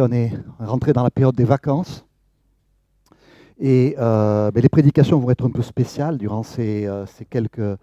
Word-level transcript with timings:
On 0.00 0.12
est 0.12 0.32
rentré 0.58 0.92
dans 0.92 1.02
la 1.02 1.10
période 1.10 1.34
des 1.34 1.44
vacances. 1.44 2.06
Et 3.58 3.94
euh, 3.98 4.50
ben, 4.50 4.60
les 4.60 4.68
prédications 4.68 5.18
vont 5.18 5.30
être 5.30 5.46
un 5.46 5.50
peu 5.50 5.62
spéciales 5.62 6.18
durant 6.18 6.42
ces, 6.42 6.86
euh, 6.86 7.06
quelques 7.30 7.78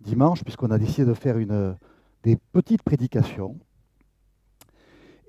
dimanches, 0.00 0.44
puisqu'on 0.44 0.70
a 0.70 0.78
décidé 0.78 1.06
de 1.06 1.14
faire 1.14 1.36
des 2.22 2.36
petites 2.52 2.82
prédications. 2.82 3.56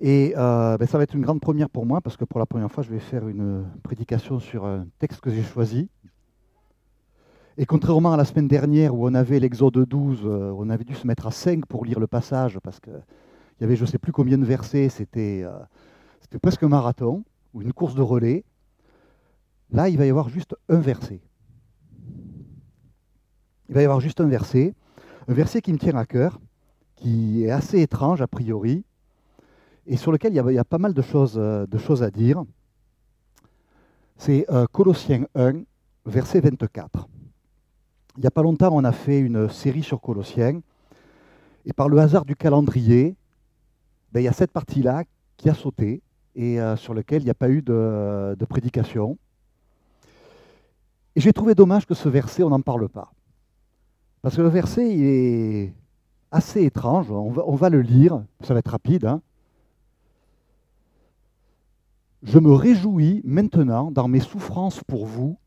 Et 0.00 0.34
euh, 0.36 0.76
ben, 0.76 0.86
ça 0.86 0.98
va 0.98 1.04
être 1.04 1.14
une 1.14 1.22
grande 1.22 1.40
première 1.40 1.70
pour 1.70 1.86
moi, 1.86 2.00
parce 2.00 2.16
que 2.16 2.24
pour 2.24 2.38
la 2.38 2.46
première 2.46 2.70
fois, 2.70 2.84
je 2.84 2.90
vais 2.90 2.98
faire 2.98 3.26
une 3.28 3.64
prédication 3.82 4.38
sur 4.38 4.66
un 4.66 4.86
texte 4.98 5.20
que 5.20 5.30
j'ai 5.30 5.42
choisi. 5.42 5.88
Et 7.56 7.66
contrairement 7.66 8.12
à 8.12 8.16
la 8.16 8.24
semaine 8.24 8.46
dernière 8.46 8.94
où 8.94 9.08
on 9.08 9.14
avait 9.14 9.40
l'Exode 9.40 9.78
12, 9.78 10.24
on 10.24 10.70
avait 10.70 10.84
dû 10.84 10.94
se 10.94 11.06
mettre 11.06 11.26
à 11.26 11.32
5 11.32 11.66
pour 11.66 11.84
lire 11.84 11.98
le 11.98 12.06
passage, 12.06 12.58
parce 12.62 12.78
qu'il 12.78 12.92
y 13.60 13.64
avait 13.64 13.74
je 13.74 13.82
ne 13.82 13.88
sais 13.88 13.98
plus 13.98 14.12
combien 14.12 14.38
de 14.38 14.44
versets, 14.44 14.90
c'était 14.90 15.44
c'était 16.20 16.38
presque 16.38 16.62
un 16.62 16.68
marathon 16.68 17.24
ou 17.54 17.62
une 17.62 17.72
course 17.72 17.94
de 17.94 18.02
relais. 18.02 18.44
Là, 19.70 19.88
il 19.88 19.98
va 19.98 20.06
y 20.06 20.10
avoir 20.10 20.28
juste 20.28 20.56
un 20.68 20.78
verset. 20.78 21.20
Il 23.68 23.74
va 23.74 23.82
y 23.82 23.84
avoir 23.84 24.00
juste 24.00 24.20
un 24.20 24.26
verset, 24.26 24.74
un 25.28 25.34
verset 25.34 25.60
qui 25.60 25.72
me 25.72 25.78
tient 25.78 25.96
à 25.96 26.06
cœur, 26.06 26.40
qui 26.96 27.44
est 27.44 27.50
assez 27.50 27.80
étrange 27.80 28.22
a 28.22 28.26
priori, 28.26 28.84
et 29.86 29.96
sur 29.96 30.12
lequel 30.12 30.32
il 30.32 30.54
y 30.54 30.58
a, 30.58 30.64
pas 30.64 30.78
mal 30.78 30.94
de 30.94 31.02
choses, 31.02 31.36
euh, 31.38 31.66
de 31.66 31.78
choses 31.78 32.02
à 32.02 32.10
dire. 32.10 32.44
C'est 34.16 34.46
euh, 34.50 34.66
Colossiens 34.72 35.26
1, 35.34 35.62
verset 36.06 36.40
24. 36.40 37.08
Il 38.16 38.20
n'y 38.20 38.26
a 38.26 38.30
pas 38.30 38.42
longtemps, 38.42 38.70
on 38.72 38.84
a 38.84 38.92
fait 38.92 39.20
une 39.20 39.48
série 39.48 39.82
sur 39.82 40.00
Colossiens, 40.00 40.60
et 41.64 41.72
par 41.72 41.88
le 41.88 41.98
hasard 41.98 42.24
du 42.24 42.34
calendrier, 42.34 43.14
ben, 44.12 44.20
il 44.20 44.24
y 44.24 44.28
a 44.28 44.32
cette 44.32 44.50
partie-là 44.50 45.04
qui 45.36 45.48
a 45.50 45.54
sauté, 45.54 46.02
et 46.38 46.60
euh, 46.60 46.76
sur 46.76 46.94
lequel 46.94 47.22
il 47.22 47.24
n'y 47.24 47.30
a 47.30 47.34
pas 47.34 47.50
eu 47.50 47.62
de, 47.62 48.44
prédication. 48.48 49.18
Et 51.16 51.20
j'ai 51.20 51.32
trouvé 51.32 51.56
dommage 51.56 51.84
que 51.84 51.94
ce 51.94 52.08
verset, 52.08 52.44
on 52.44 52.50
n'en 52.50 52.60
parle 52.60 52.88
pas. 52.88 53.12
Parce 54.22 54.36
que 54.36 54.42
le 54.42 54.48
verset, 54.48 54.96
il 54.96 55.04
est 55.04 55.74
assez 56.30 56.64
étrange. 56.64 57.10
On 57.10 57.56
va, 57.56 57.70
le 57.70 57.82
lire, 57.82 58.22
ça 58.42 58.54
va 58.54 58.60
être 58.60 58.70
rapide. 58.70 59.04
Hein. 59.04 59.20
Je 62.22 62.38
me 62.38 62.52
réjouis 62.52 63.20
maintenant 63.24 63.90
dans 63.90 64.06
mes 64.06 64.20
souffrances 64.20 64.82
pour 64.84 65.06
vous, 65.06 65.38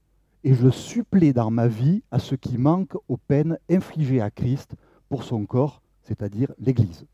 et 0.43 0.53
je 0.53 0.69
supplée 0.69 1.31
dans 1.31 1.51
ma 1.51 1.67
vie 1.67 2.03
à 2.11 2.19
ce 2.19 2.35
qui 2.35 2.57
manque 2.57 2.95
aux 3.07 3.17
peines 3.17 3.57
infligées 3.69 4.19
à 4.19 4.29
Christ 4.29 4.75
pour 5.07 5.23
son 5.23 5.45
corps, 5.45 5.81
c'est-à-dire 6.03 6.51
l'Église. 6.59 7.05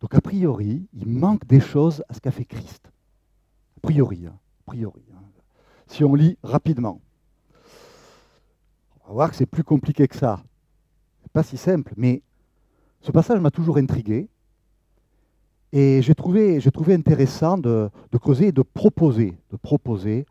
Donc 0.00 0.14
a 0.14 0.20
priori, 0.20 0.86
il 0.92 1.08
manque 1.08 1.46
des 1.46 1.60
choses 1.60 2.04
à 2.08 2.14
ce 2.14 2.20
qu'a 2.20 2.30
fait 2.30 2.44
Christ. 2.44 2.90
A 3.78 3.80
priori, 3.80 4.26
hein, 4.26 4.38
a 4.60 4.70
priori. 4.70 5.04
Hein. 5.14 5.22
Si 5.86 6.04
on 6.04 6.14
lit 6.14 6.38
rapidement, 6.42 7.00
on 9.04 9.08
va 9.08 9.14
voir 9.14 9.30
que 9.30 9.36
c'est 9.36 9.46
plus 9.46 9.64
compliqué 9.64 10.06
que 10.06 10.16
ça. 10.16 10.42
C'est 11.22 11.32
pas 11.32 11.42
si 11.42 11.56
simple, 11.56 11.94
mais 11.96 12.22
ce 13.00 13.10
passage 13.10 13.40
m'a 13.40 13.50
toujours 13.50 13.78
intrigué. 13.78 14.28
Et 15.72 16.00
j'ai 16.00 16.14
trouvé, 16.14 16.60
intéressant 16.94 17.58
de, 17.58 17.90
creuser 18.20 18.48
et 18.48 18.52
de 18.52 18.62
proposer, 18.62 19.36
de 19.50 19.56
proposer 19.56 20.24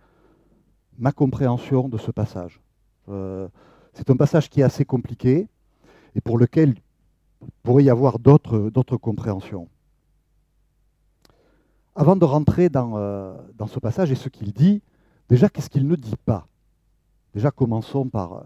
ma 0.98 1.12
compréhension 1.12 1.90
de 1.90 1.98
ce 1.98 2.10
passage. 2.10 2.60
Euh, 3.10 3.48
c'est 3.94 4.10
un 4.10 4.16
passage 4.16 4.50
qui 4.50 4.62
est 4.62 4.64
assez 4.64 4.84
compliqué 4.84 5.48
et 6.16 6.22
pour 6.22 6.38
lequel 6.38 6.76
pourrait 7.64 7.84
y 7.84 7.90
avoir 7.90 8.20
d'autres 8.20 8.98
compréhensions. 8.98 9.68
Avant 11.96 12.16
de 12.16 12.26
rentrer 12.26 12.70
dans, 12.70 12.98
euh, 12.98 13.36
dans 13.56 13.68
ce 13.68 13.80
passage 13.80 14.12
et 14.12 14.16
ce 14.16 14.30
qu'il 14.30 14.54
dit, 14.54 14.82
déjà, 15.30 15.50
qu'est-ce 15.50 15.70
qu'il 15.70 15.88
ne 15.88 15.96
dit 15.96 16.16
pas? 16.26 16.48
Déjà, 17.34 17.52
commençons 17.52 18.08
par 18.08 18.34
euh, 18.34 18.44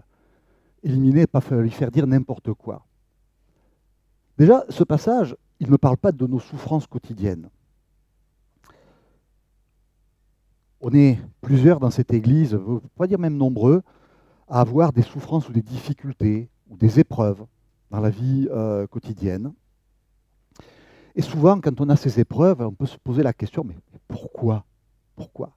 éliminer, 0.84 1.28
pas 1.28 1.41
lui 1.51 1.72
faire 1.72 1.91
dire 1.91 2.07
n'importe 2.07 2.53
quoi. 2.53 2.85
Déjà, 4.38 4.63
ce 4.69 4.84
passage, 4.84 5.35
il 5.59 5.69
ne 5.69 5.78
parle 5.78 5.97
pas 5.97 6.12
de 6.12 6.25
nos 6.25 6.40
souffrances 6.40 6.88
quotidiennes. 6.88 7.50
On 10.80 10.91
est 10.94 11.19
plusieurs 11.41 11.80
dans 11.80 11.91
cette 11.91 12.13
église, 12.13 12.56
on 12.56 12.80
pas 12.97 13.06
dire 13.06 13.19
même 13.19 13.38
nombreux, 13.38 13.84
à 14.47 14.62
avoir 14.62 14.91
des 14.94 15.03
souffrances 15.03 15.47
ou 15.47 15.53
des 15.53 15.62
difficultés 15.62 16.50
ou 16.69 16.78
des 16.78 17.00
épreuves 17.00 17.46
dans 17.91 18.00
la 18.00 18.09
vie 18.09 18.47
euh, 18.52 18.88
quotidienne. 18.88 19.53
Et 21.13 21.22
souvent, 21.22 21.59
quand 21.59 21.79
on 21.81 21.90
a 21.90 21.97
ces 21.97 22.19
épreuves, 22.19 22.62
on 22.62 22.72
peut 22.72 22.85
se 22.85 22.97
poser 22.97 23.22
la 23.22 23.34
question, 23.34 23.66
mais 23.66 23.75
pourquoi? 24.07 24.63
Pourquoi? 25.16 25.52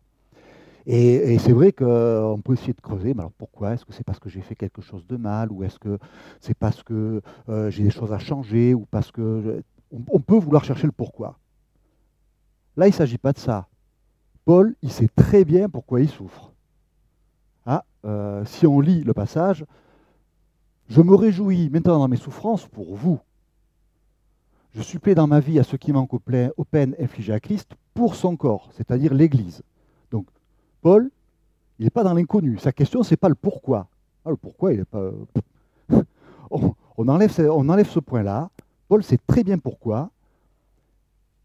Et, 0.87 1.39
c'est 1.39 1.53
vrai 1.53 1.73
qu'on 1.73 2.41
peut 2.44 2.53
essayer 2.53 2.75
de 2.75 2.81
creuser, 2.81 3.15
mais 3.15 3.21
alors 3.21 3.33
pourquoi? 3.33 3.73
Est-ce 3.73 3.87
que 3.87 3.93
c'est 3.93 4.05
parce 4.05 4.19
que 4.19 4.28
j'ai 4.28 4.43
fait 4.43 4.56
quelque 4.56 4.83
chose 4.83 5.06
de 5.06 5.17
mal? 5.17 5.50
Ou 5.50 5.62
est-ce 5.65 5.78
que 5.78 5.99
c'est 6.41 6.59
parce 6.59 6.83
que 6.83 7.23
euh, 7.49 7.71
j'ai 7.71 7.84
des 7.84 7.91
choses 7.91 8.12
à 8.12 8.19
changer? 8.19 8.75
Ou 8.75 8.84
parce 8.91 9.11
que... 9.11 9.62
On, 10.12 10.19
peut 10.19 10.37
vouloir 10.37 10.65
chercher 10.65 10.87
le 10.87 10.93
pourquoi. 10.93 11.39
Là, 12.77 12.87
il 12.87 12.91
ne 12.91 12.94
s'agit 12.94 13.17
pas 13.17 13.33
de 13.33 13.39
ça. 13.39 13.69
Paul, 14.44 14.75
il 14.83 14.91
sait 14.91 15.09
très 15.15 15.44
bien 15.44 15.69
pourquoi 15.69 16.00
il 16.00 16.09
souffre. 16.09 16.53
Ah, 17.65 17.84
euh, 18.05 18.44
si 18.44 18.67
on 18.67 18.81
lit 18.81 19.05
le 19.05 19.15
passage, 19.15 19.65
je 20.89 21.00
me 21.00 21.15
réjouis 21.15 21.71
maintenant 21.71 21.99
dans 21.99 22.09
mes 22.09 22.17
souffrances 22.17 22.67
pour 22.67 22.95
vous. 22.95 23.19
Je 24.75 24.83
supplée 24.83 25.15
dans 25.15 25.27
ma 25.27 25.41
vie 25.41 25.59
à 25.59 25.62
ce 25.62 25.77
qui 25.77 25.93
manque 25.93 26.12
aux 26.12 26.65
peines 26.65 26.97
infligées 26.99 27.33
à 27.33 27.41
Christ 27.41 27.72
pour 27.95 28.17
son 28.17 28.37
corps, 28.37 28.71
c'est-à-dire 28.72 29.15
l'Église. 29.15 29.62
Donc, 30.11 30.27
Paul, 30.83 31.11
il 31.78 31.84
n'est 31.84 31.91
pas 31.91 32.03
dans 32.03 32.15
l'inconnu. 32.15 32.59
Sa 32.59 32.73
question, 32.73 33.03
ce 33.03 33.11
n'est 33.11 33.17
pas 33.17 33.28
le 33.28 33.34
pourquoi. 33.34 33.89
Ah, 34.25 34.31
le 34.31 34.37
pourquoi, 34.37 34.73
il 34.73 34.81
n'est 34.81 34.84
pas. 34.84 35.11
on, 36.50 37.09
enlève, 37.09 37.33
on 37.50 37.69
enlève 37.69 37.89
ce 37.89 38.00
point-là. 38.00 38.50
Paul 38.89 39.03
sait 39.03 39.19
très 39.27 39.44
bien 39.44 39.59
pourquoi. 39.59 40.11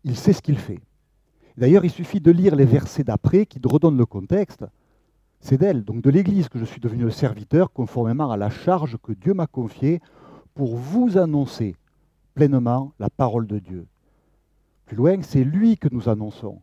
Il 0.04 0.16
sait 0.16 0.34
ce 0.34 0.42
qu'il 0.42 0.58
fait. 0.58 0.80
D'ailleurs, 1.58 1.86
il 1.86 1.92
suffit 1.92 2.22
de 2.22 2.32
lire 2.32 2.56
les 2.56 2.66
versets 2.66 3.04
d'après 3.04 3.46
qui 3.46 3.60
redonnent 3.64 3.98
le 3.98 4.06
contexte 4.06 4.66
c'est 5.40 5.58
d'elle, 5.58 5.84
donc 5.84 6.02
de 6.02 6.10
l'Église, 6.10 6.50
que 6.50 6.60
je 6.60 6.66
suis 6.66 6.82
devenu 6.82 7.04
le 7.04 7.12
serviteur 7.12 7.72
conformément 7.72 8.32
à 8.32 8.38
la 8.38 8.50
charge 8.50 8.98
que 9.02 9.14
Dieu 9.14 9.34
m'a 9.34 9.48
confiée 9.48 10.02
pour 10.54 10.76
vous 10.76 11.18
annoncer 11.18 11.76
pleinement 12.34 12.94
la 13.00 13.10
parole 13.10 13.48
de 13.48 13.60
Dieu. 13.60 13.88
Plus 14.86 14.98
loin, 14.98 15.22
c'est 15.22 15.44
lui 15.44 15.78
que 15.78 15.88
nous 15.92 16.10
annonçons. 16.10 16.62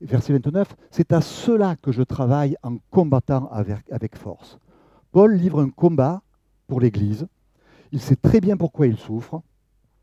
Verset 0.00 0.32
29, 0.34 0.76
c'est 0.90 1.12
à 1.12 1.20
cela 1.20 1.76
que 1.76 1.92
je 1.92 2.02
travaille 2.02 2.56
en 2.62 2.78
combattant 2.90 3.48
avec, 3.50 3.90
avec 3.90 4.16
force. 4.16 4.58
Paul 5.12 5.34
livre 5.34 5.62
un 5.62 5.70
combat 5.70 6.22
pour 6.66 6.80
l'Église. 6.80 7.26
Il 7.92 8.00
sait 8.00 8.16
très 8.16 8.40
bien 8.40 8.56
pourquoi 8.56 8.86
il 8.86 8.96
souffre. 8.96 9.42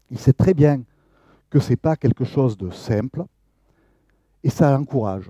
Il 0.09 0.17
sait 0.17 0.33
très 0.33 0.53
bien 0.53 0.83
que 1.49 1.59
ce 1.59 1.71
n'est 1.71 1.75
pas 1.75 1.95
quelque 1.95 2.25
chose 2.25 2.57
de 2.57 2.71
simple. 2.71 3.25
Et 4.43 4.49
ça 4.49 4.71
l'encourage. 4.71 5.29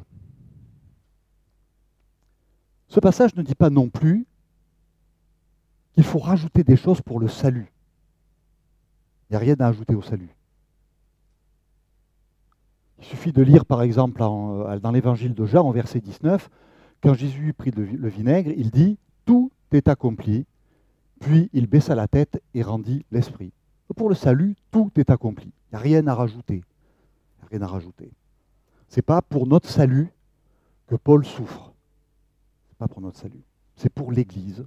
Ce 2.93 2.99
passage 2.99 3.33
ne 3.35 3.41
dit 3.41 3.55
pas 3.55 3.71
non 3.71 3.89
plus 3.89 4.27
qu'il 5.93 6.03
faut 6.03 6.19
rajouter 6.19 6.63
des 6.63 6.75
choses 6.75 7.01
pour 7.01 7.19
le 7.19 7.27
salut. 7.27 7.73
Il 9.25 9.33
n'y 9.33 9.37
a 9.37 9.39
rien 9.39 9.55
à 9.61 9.67
ajouter 9.67 9.95
au 9.95 10.03
salut. 10.03 10.29
Il 12.99 13.05
suffit 13.05 13.31
de 13.31 13.41
lire 13.41 13.65
par 13.65 13.81
exemple 13.81 14.21
euh, 14.21 14.77
dans 14.77 14.91
l'évangile 14.91 15.33
de 15.33 15.43
Jean, 15.47 15.65
en 15.65 15.71
verset 15.71 16.01
19, 16.01 16.51
quand 17.01 17.15
Jésus 17.15 17.51
prit 17.53 17.71
le 17.71 18.09
vinaigre, 18.09 18.51
il 18.55 18.69
dit 18.69 18.99
Tout 19.25 19.51
est 19.71 19.87
accompli. 19.87 20.45
Puis 21.19 21.49
il 21.51 21.65
baissa 21.65 21.95
la 21.95 22.07
tête 22.07 22.43
et 22.53 22.61
rendit 22.61 23.07
l'esprit. 23.11 23.53
Pour 23.95 24.07
le 24.07 24.13
salut, 24.13 24.55
tout 24.69 24.91
est 24.97 25.09
accompli. 25.09 25.51
Rien 25.71 26.05
à 26.05 26.13
rajouter. 26.13 26.61
Il 26.61 27.39
n'y 27.39 27.43
a 27.43 27.47
rien 27.49 27.61
à 27.63 27.67
rajouter. 27.67 28.11
Ce 28.87 28.97
n'est 28.97 29.01
pas 29.01 29.23
pour 29.23 29.47
notre 29.47 29.67
salut 29.67 30.13
que 30.85 30.95
Paul 30.95 31.25
souffre 31.25 31.72
pour 32.87 33.01
notre 33.01 33.19
salut, 33.19 33.43
c'est 33.75 33.89
pour 33.89 34.11
l'Église. 34.11 34.65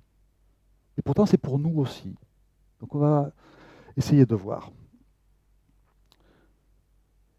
Et 0.98 1.02
pourtant, 1.02 1.26
c'est 1.26 1.38
pour 1.38 1.58
nous 1.58 1.78
aussi. 1.78 2.14
Donc 2.80 2.94
on 2.94 2.98
va 2.98 3.30
essayer 3.96 4.26
de 4.26 4.34
voir. 4.34 4.70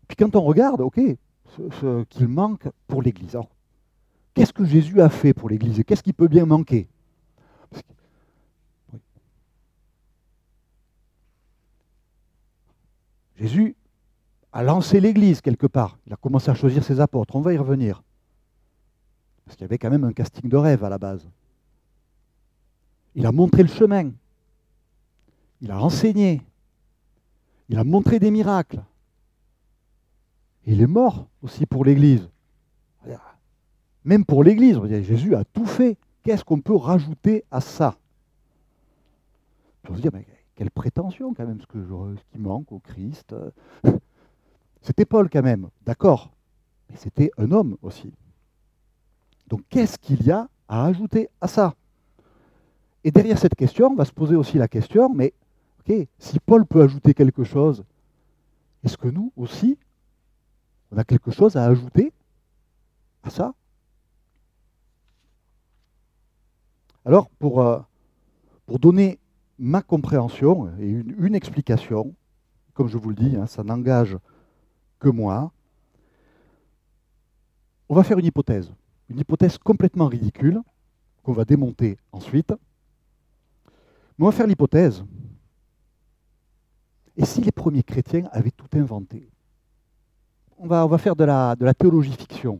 Puis 0.08 0.16
quand 0.16 0.36
on 0.36 0.42
regarde, 0.42 0.82
ok, 0.82 1.00
ce, 1.58 2.04
qu'il 2.06 2.28
manque 2.28 2.68
pour 2.88 3.02
l'Église. 3.02 3.36
Alors, 3.36 3.50
qu'est-ce 4.34 4.54
que 4.54 4.66
Jésus 4.66 5.02
a 5.02 5.10
fait 5.10 5.34
pour 5.34 5.50
l'Église? 5.50 5.84
Qu'est-ce 5.86 6.04
qui 6.04 6.14
peut 6.14 6.28
bien 6.28 6.46
manquer? 6.46 6.88
Jésus 13.36 13.76
a 14.52 14.64
lancé 14.64 15.00
l'Église 15.00 15.42
quelque 15.42 15.68
part. 15.68 16.00
Il 16.08 16.14
a 16.14 16.16
commencé 16.16 16.50
à 16.50 16.56
choisir 16.56 16.84
ses 16.84 17.00
apôtres. 17.00 17.36
On 17.36 17.42
va 17.42 17.54
y 17.54 17.58
revenir. 17.58 18.02
Parce 19.48 19.56
qu'il 19.56 19.64
y 19.64 19.70
avait 19.70 19.78
quand 19.78 19.90
même 19.90 20.04
un 20.04 20.12
casting 20.12 20.50
de 20.50 20.58
rêve 20.58 20.84
à 20.84 20.90
la 20.90 20.98
base. 20.98 21.26
Il 23.16 23.26
a 23.26 23.32
montré 23.32 23.64
le 23.64 23.70
chemin. 23.70 24.12
Il 25.62 25.72
a 25.72 25.82
enseigné. 25.82 26.42
Il 27.70 27.78
a 27.78 27.86
montré 27.86 28.20
des 28.20 28.30
miracles. 28.30 28.84
il 30.66 30.82
est 30.82 30.88
mort 30.88 31.30
aussi 31.42 31.66
pour 31.66 31.86
l'Église. 31.86 32.30
Même 34.04 34.26
pour 34.26 34.44
l'Église, 34.44 34.80
Jésus 35.04 35.36
a 35.36 35.44
tout 35.46 35.66
fait. 35.66 35.98
Qu'est-ce 36.24 36.44
qu'on 36.44 36.62
peut 36.62 36.76
rajouter 36.76 37.44
à 37.50 37.62
ça? 37.62 37.98
On 39.90 39.96
se 39.96 40.02
dire, 40.02 40.12
mais 40.14 40.26
quelle 40.56 40.72
prétention 40.72 41.34
quand 41.34 41.46
même, 41.46 41.60
ce, 41.62 42.22
qui 42.32 42.40
manque 42.40 42.72
au 42.72 42.80
Christ. 42.80 43.34
C'était 44.82 45.06
Paul 45.06 45.30
quand 45.30 45.42
même, 45.42 45.70
d'accord, 45.86 46.32
mais 46.90 46.96
c'était 46.96 47.32
un 47.38 47.52
homme 47.52 47.78
aussi. 47.82 48.14
Donc 49.48 49.62
qu'est-ce 49.70 49.98
qu'il 49.98 50.24
y 50.24 50.32
a 50.32 50.50
à 50.68 50.86
ajouter 50.86 51.30
à 51.42 51.48
ça? 51.48 51.76
Et 53.04 53.12
derrière 53.12 53.40
cette 53.40 53.56
question, 53.56 53.88
on 53.88 53.96
va 53.96 54.06
se 54.06 54.12
poser 54.12 54.36
aussi 54.36 54.58
la 54.58 54.68
question, 54.68 55.10
mais 55.14 55.34
ok, 55.80 56.08
si 56.20 56.40
Paul 56.40 56.66
peut 56.66 56.82
ajouter 56.82 57.14
quelque 57.14 57.44
chose, 57.44 57.84
est-ce 58.84 58.98
que 58.98 59.08
nous 59.08 59.32
aussi, 59.38 59.78
on 60.92 60.98
a 60.98 61.04
quelque 61.04 61.32
chose 61.32 61.56
à 61.56 61.66
ajouter 61.66 62.12
à 63.24 63.30
ça? 63.30 63.54
Alors, 67.06 67.30
pour, 67.40 67.62
euh, 67.62 67.80
pour 68.66 68.80
donner 68.80 69.18
ma 69.58 69.82
compréhension 69.82 70.70
et 70.80 70.90
une, 70.90 71.36
explication, 71.36 72.14
comme 72.74 72.90
je 72.90 72.98
vous 72.98 73.10
le 73.10 73.16
dis, 73.16 73.38
hein, 73.38 73.48
ça 73.48 73.64
n'engage 73.64 74.18
que 75.00 75.08
moi, 75.08 75.52
on 77.88 77.96
va 77.96 78.04
faire 78.04 78.20
une 78.20 78.26
hypothèse 78.26 78.74
une 79.10 79.20
hypothèse 79.20 79.58
complètement 79.58 80.08
ridicule 80.08 80.62
qu'on 81.24 81.34
va 81.34 81.46
démonter 81.46 81.98
ensuite. 82.12 82.54
Mais 84.18 84.26
on 84.26 84.30
va 84.30 84.32
faire 84.32 84.48
l'hypothèse. 84.48 85.04
Et 87.16 87.26
si 87.26 87.42
les 87.42 87.52
premiers 87.52 87.84
chrétiens 87.84 88.30
avaient 88.32 88.52
tout 88.52 88.78
inventé? 88.78 89.30
On 90.60 90.68
va, 90.68 90.98
faire 90.98 91.16
de 91.16 91.24
la, 91.24 91.56
théologie 91.78 92.14
fiction. 92.14 92.60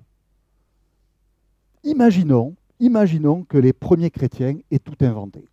Imaginons, 1.84 2.56
imaginons 2.80 3.44
que 3.44 3.58
les 3.58 3.74
premiers 3.74 4.12
chrétiens 4.12 4.58
aient 4.70 4.80
tout 4.80 4.98
inventé. 5.04 5.48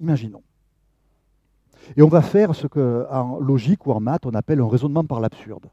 Imaginons. 0.00 0.42
Et 1.96 2.02
on 2.02 2.08
va 2.08 2.22
faire 2.22 2.54
ce 2.54 2.66
qu'en 2.66 3.38
logique 3.38 3.86
ou 3.86 3.92
en 3.92 4.00
maths 4.00 4.24
on 4.24 4.32
appelle 4.32 4.60
un 4.60 4.68
raisonnement 4.68 5.04
par 5.04 5.20
l'absurde. 5.20 5.66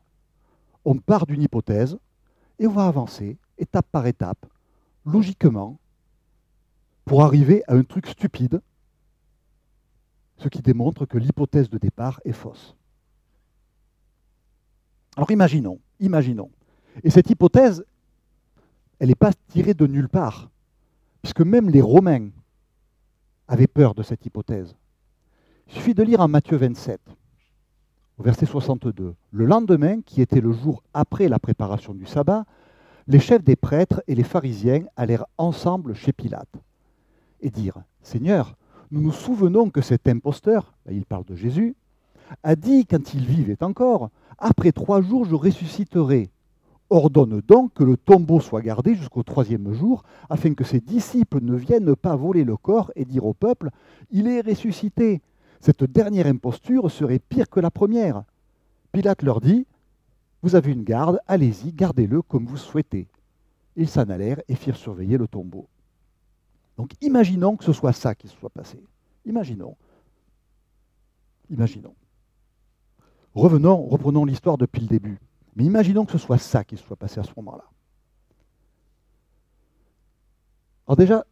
On 0.84 0.96
part 0.98 1.26
d'une 1.26 1.44
hypothèse 1.44 1.98
et 2.60 2.68
on 2.68 2.72
va 2.72 2.88
avancer 2.88 3.38
étape 3.58 3.88
par 3.92 4.08
étape, 4.08 4.46
logiquement, 5.06 5.80
pour 7.06 7.24
arriver 7.24 7.64
à 7.68 7.74
un 7.74 7.84
truc 7.84 8.08
stupide, 8.08 8.62
ce 10.38 10.48
qui 10.50 10.62
démontre 10.62 11.06
que 11.06 11.18
l'hypothèse 11.18 11.70
de 11.70 11.78
départ 11.78 12.20
est 12.26 12.32
fausse. 12.32 12.76
Alors 15.18 15.32
imaginons, 15.32 15.80
imaginons. 16.00 16.50
Et 17.04 17.10
cette 17.10 17.30
hypothèse, 17.30 17.86
elle 19.00 19.10
n'est 19.10 19.16
pas 19.16 19.34
tirée 19.50 19.74
de 19.74 19.88
nulle 19.88 20.10
part, 20.10 20.50
puisque 21.22 21.42
même 21.42 21.70
les 21.70 21.82
Romains 21.82 22.30
avaient 23.48 23.68
peur 23.68 23.94
de 23.94 24.04
cette 24.04 24.26
hypothèse. 24.26 24.76
Il 25.68 25.74
suffit 25.74 25.94
de 25.94 26.04
lire 26.04 26.22
en 26.22 26.28
Matthieu 26.28 26.58
27, 26.58 27.00
au 28.18 28.24
verset 28.24 28.46
62. 28.46 29.16
Le 29.32 29.46
lendemain, 29.46 30.02
qui 30.02 30.22
était 30.22 30.42
le 30.42 30.52
jour 30.52 30.84
après 30.94 31.28
la 31.28 31.40
préparation 31.40 31.94
du 31.94 32.06
sabbat, 32.06 32.46
les 33.12 33.20
chefs 33.20 33.44
des 33.44 33.58
prêtres 33.58 34.02
et 34.08 34.16
les 34.16 34.24
pharisiens 34.24 34.86
allèrent 34.96 35.26
ensemble 35.38 35.96
chez 35.96 36.14
Pilate 36.14 36.56
et 37.42 37.50
dirent 37.50 37.84
Seigneur, 38.02 38.56
nous 38.90 39.02
nous 39.02 39.12
souvenons 39.12 39.70
que 39.70 39.82
cet 39.82 40.08
imposteur, 40.08 40.74
là 40.86 40.94
il 40.94 41.06
parle 41.06 41.26
de 41.26 41.36
Jésus, 41.36 41.76
a 42.44 42.56
dit 42.56 42.86
quand 42.86 43.14
il 43.14 43.26
vivait 43.26 43.62
encore 43.64 44.12
Après 44.38 44.72
trois 44.72 45.02
jours 45.02 45.26
je 45.26 45.36
ressusciterai. 45.36 46.30
Ordonne 46.90 47.42
donc 47.46 47.74
que 47.74 47.84
le 47.84 47.98
tombeau 47.98 48.40
soit 48.40 48.62
gardé 48.62 48.96
jusqu'au 48.96 49.24
troisième 49.24 49.74
jour, 49.74 50.04
afin 50.30 50.54
que 50.54 50.64
ses 50.64 50.80
disciples 50.80 51.42
ne 51.42 51.56
viennent 51.56 51.98
pas 51.98 52.16
voler 52.16 52.46
le 52.46 52.56
corps 52.56 52.94
et 52.96 53.04
dire 53.04 53.26
au 53.26 53.34
peuple 53.34 53.72
Il 54.12 54.26
est 54.28 54.40
ressuscité. 54.40 55.22
Cette 55.60 55.84
dernière 55.84 56.28
imposture 56.28 56.90
serait 56.90 57.20
pire 57.20 57.50
que 57.50 57.60
la 57.60 57.72
première. 57.72 58.24
Pilate 58.94 59.24
leur 59.24 59.42
dit 59.42 59.66
vous 60.44 60.56
avez 60.56 60.72
une 60.72 60.84
garde, 60.84 61.20
allez-y, 61.28 61.72
gardez-le 61.72 62.22
comme 62.22 62.46
vous 62.46 62.58
souhaitez. 62.58 63.08
Ils 63.76 63.90
s'en 63.90 64.10
allèrent 64.10 64.42
et 64.48 64.56
firent 64.56 64.76
surveiller 64.76 65.18
le 65.18 65.28
tombeau. 65.28 65.68
Donc 66.78 66.92
imaginons 67.02 67.56
que 67.56 67.64
ce 67.64 67.74
soit 67.74 67.94
ça 67.94 68.16
qui 68.16 68.28
se 68.28 68.36
soit 68.36 68.50
passé. 68.50 68.84
Imaginons. 69.26 69.78
Imaginons. 71.50 71.96
Revenons, 73.34 73.86
reprenons 73.86 74.26
l'histoire 74.26 74.58
depuis 74.58 74.82
le 74.82 74.88
début. 74.88 75.20
Mais 75.56 75.64
imaginons 75.64 76.06
que 76.06 76.12
ce 76.12 76.18
soit 76.18 76.38
ça 76.38 76.64
qui 76.64 76.78
se 76.78 76.84
soit 76.84 76.96
passé 76.96 77.20
à 77.20 77.24
ce 77.24 77.32
moment-là. 77.38 77.66
Alors 80.88 80.98
déjà, 80.98 81.26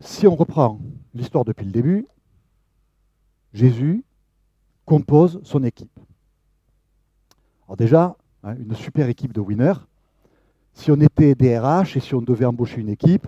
si 0.00 0.26
on 0.26 0.36
reprend 0.36 0.80
l'histoire 1.14 1.44
depuis 1.44 1.66
le 1.66 1.72
début, 1.72 2.06
Jésus 3.52 4.04
compose 4.86 5.40
son 5.42 5.64
équipe. 5.64 5.98
Alors 7.66 7.76
déjà, 7.76 8.16
hein, 8.44 8.54
une 8.58 8.74
super 8.74 9.08
équipe 9.08 9.32
de 9.32 9.40
winners. 9.40 9.80
Si 10.72 10.90
on 10.90 11.00
était 11.00 11.34
DRH 11.34 11.96
et 11.96 12.00
si 12.00 12.14
on 12.14 12.22
devait 12.22 12.44
embaucher 12.44 12.80
une 12.80 12.88
équipe, 12.88 13.26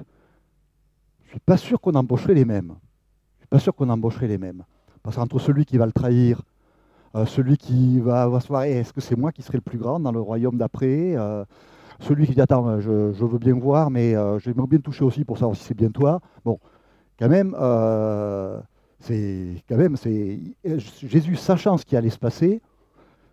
je 1.25 1.29
ne 1.29 1.31
suis 1.31 1.41
pas 1.41 1.57
sûr 1.57 1.81
qu'on 1.81 1.95
embaucherait 1.95 2.35
les 2.35 2.45
mêmes. 2.45 2.69
Je 2.69 3.37
ne 3.37 3.41
suis 3.41 3.49
pas 3.49 3.59
sûr 3.59 3.75
qu'on 3.75 3.89
embaucherait 3.89 4.29
les 4.29 4.39
mêmes. 4.39 4.65
Parce 5.03 5.17
qu'entre 5.17 5.39
celui 5.39 5.65
qui 5.65 5.77
va 5.77 5.87
le 5.87 5.93
trahir, 5.93 6.43
euh, 7.15 7.27
celui 7.27 7.57
qui 7.57 8.01
va, 8.01 8.29
se 8.41 8.49
voir, 8.49 8.65
est-ce 8.65 8.93
que 8.93 9.01
c'est 9.01 9.17
moi 9.17 9.33
qui 9.33 9.43
serai 9.43 9.59
le 9.59 9.63
plus 9.63 9.79
grand 9.79 10.01
dans 10.01 10.13
le 10.13 10.21
royaume 10.21 10.57
d'après 10.57 11.15
euh, 11.17 11.45
Celui 12.01 12.27
qui 12.27 12.35
dit, 12.35 12.41
attends, 12.41 12.81
je, 12.81 12.91
veux 12.91 13.39
bien 13.39 13.55
voir, 13.55 13.91
mais 13.91 14.15
euh, 14.15 14.39
j'aimerais 14.39 14.67
bien 14.67 14.79
toucher 14.79 15.05
aussi 15.05 15.25
pour 15.25 15.39
savoir 15.39 15.57
si 15.57 15.65
c'est 15.65 15.77
bien 15.77 15.91
toi. 15.91 16.21
Bon, 16.45 16.59
quand 17.19 17.29
même, 17.29 17.55
c'est 19.01 19.63
quand 19.69 19.77
même, 19.77 19.97
c'est 19.97 20.39
Jésus, 20.65 21.37
sachant 21.37 21.77
ce 21.77 21.85
qui 21.85 21.97
allait 21.97 22.11
se 22.11 22.19
passer, 22.19 22.63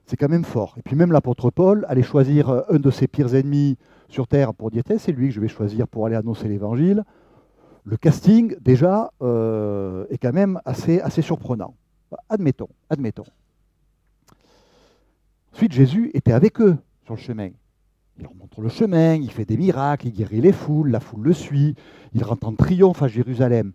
c'est 0.09 0.17
quand 0.17 0.27
même 0.27 0.43
fort. 0.43 0.73
Et 0.77 0.81
puis 0.81 0.95
même 0.95 1.11
l'apôtre 1.11 1.51
Paul 1.51 1.85
allait 1.87 2.01
choisir 2.01 2.49
euh, 2.49 2.61
un 2.69 2.79
de 2.79 2.89
ses 2.89 3.07
pires 3.07 3.35
ennemis 3.35 3.77
sur 4.09 4.27
terre 4.27 4.55
pour 4.55 4.71
dire 4.71 4.81
c'est 4.97 5.11
lui 5.11 5.27
que 5.27 5.35
je 5.35 5.39
vais 5.39 5.47
choisir 5.47 5.87
pour 5.87 6.07
aller 6.07 6.15
annoncer 6.15 6.47
l'évangile. 6.47 7.03
Le 7.83 7.95
casting, 7.95 8.55
déjà, 8.59 9.11
euh, 9.21 10.07
est 10.09 10.17
quand 10.17 10.33
même 10.33 10.59
assez, 10.65 10.99
assez 10.99 11.21
surprenant. 11.21 11.75
Admettons, 12.27 12.69
admettons. 12.89 13.25
Ensuite, 15.53 15.73
Jésus 15.73 16.09
était 16.15 16.33
avec 16.33 16.59
eux 16.59 16.77
sur 17.05 17.13
le 17.13 17.19
chemin. 17.19 17.49
Il 18.17 18.23
leur 18.23 18.33
montre 18.33 18.61
le 18.61 18.69
chemin, 18.69 19.13
il 19.13 19.29
fait 19.29 19.45
des 19.45 19.57
miracles, 19.57 20.07
il 20.07 20.13
guérit 20.13 20.41
les 20.41 20.51
foules, 20.51 20.89
la 20.89 20.99
foule 20.99 21.23
le 21.23 21.33
suit, 21.33 21.75
il 22.13 22.23
rentre 22.23 22.47
en 22.47 22.53
triomphe 22.53 23.03
à 23.03 23.07
Jérusalem. 23.07 23.73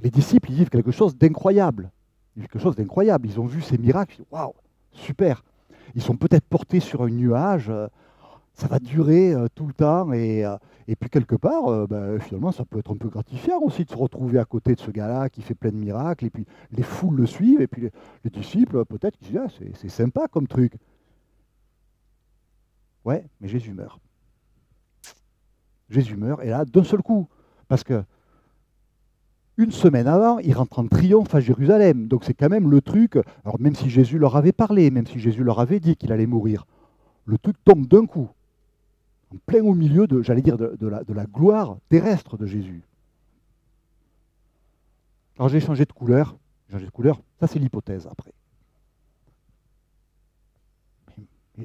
Les 0.00 0.10
disciples, 0.10 0.50
ils 0.50 0.56
vivent 0.56 0.70
quelque 0.70 0.90
chose 0.90 1.16
d'incroyable. 1.16 1.92
Ils 2.36 2.42
quelque 2.42 2.58
chose 2.58 2.74
d'incroyable. 2.74 3.28
Ils 3.28 3.38
ont 3.38 3.46
vu 3.46 3.62
ces 3.62 3.78
miracles, 3.78 4.22
waouh, 4.32 4.54
super 4.92 5.44
ils 5.94 6.02
sont 6.02 6.16
peut-être 6.16 6.44
portés 6.46 6.80
sur 6.80 7.02
un 7.02 7.10
nuage, 7.10 7.68
euh, 7.70 7.88
ça 8.54 8.66
va 8.66 8.78
durer 8.78 9.32
euh, 9.32 9.48
tout 9.54 9.66
le 9.66 9.72
temps, 9.72 10.12
et, 10.12 10.44
euh, 10.44 10.56
puis 10.86 11.08
quelque 11.08 11.36
part, 11.36 11.86
ben, 11.86 12.18
finalement, 12.18 12.50
ça 12.50 12.64
peut 12.64 12.80
être 12.80 12.92
un 12.92 12.96
peu 12.96 13.08
gratifiant 13.08 13.60
aussi 13.60 13.84
de 13.84 13.90
se 13.90 13.96
retrouver 13.96 14.38
à 14.38 14.44
côté 14.44 14.74
de 14.74 14.80
ce 14.80 14.90
gars-là 14.90 15.28
qui 15.28 15.40
fait 15.40 15.54
plein 15.54 15.70
de 15.70 15.76
miracles, 15.76 16.26
et 16.26 16.30
puis 16.30 16.46
les 16.72 16.82
foules 16.82 17.16
le 17.16 17.26
suivent, 17.26 17.60
et 17.60 17.68
puis 17.68 17.90
les, 18.24 18.30
disciples, 18.30 18.84
peut-être, 18.84 19.16
qui 19.16 19.26
disent, 19.26 19.40
ah, 19.44 19.64
c'est 19.74 19.88
sympa 19.88 20.26
comme 20.26 20.48
truc. 20.48 20.72
Ouais, 23.04 23.24
mais 23.40 23.46
Jésus 23.46 23.72
meurt. 23.72 24.00
Jésus 25.88 26.16
meurt, 26.16 26.42
et 26.42 26.50
là, 26.50 26.64
d'un 26.64 26.84
seul 26.84 27.02
coup, 27.02 27.28
parce 27.68 27.84
que 27.84 28.02
une 29.60 29.72
semaine 29.72 30.06
avant, 30.06 30.38
ils 30.38 30.54
rentrent 30.54 30.78
en 30.78 30.86
triomphe 30.86 31.34
à 31.34 31.40
Jérusalem. 31.40 32.08
Donc 32.08 32.24
c'est 32.24 32.34
quand 32.34 32.48
même 32.48 32.70
le 32.70 32.80
truc, 32.80 33.16
alors 33.44 33.60
même 33.60 33.74
si 33.74 33.90
Jésus 33.90 34.18
leur 34.18 34.36
avait 34.36 34.52
parlé, 34.52 34.90
même 34.90 35.06
si 35.06 35.18
Jésus 35.18 35.44
leur 35.44 35.60
avait 35.60 35.80
dit 35.80 35.96
qu'il 35.96 36.12
allait 36.12 36.26
mourir, 36.26 36.66
le 37.26 37.36
truc 37.36 37.56
tombe 37.64 37.86
d'un 37.86 38.06
coup, 38.06 38.30
en 39.32 39.36
plein 39.44 39.62
au 39.62 39.74
milieu 39.74 40.06
de, 40.06 40.22
j'allais 40.22 40.42
dire, 40.42 40.56
de, 40.56 40.76
la, 40.86 41.26
gloire 41.26 41.76
terrestre 41.90 42.38
de 42.38 42.46
Jésus. 42.46 42.82
Alors 45.38 45.48
j'ai 45.50 45.60
changé 45.60 45.84
de 45.84 45.92
couleur, 45.92 46.36
changé 46.70 46.86
de 46.86 46.90
couleur, 46.90 47.20
ça 47.38 47.46
c'est 47.46 47.58
l'hypothèse 47.58 48.08
après. 48.10 48.32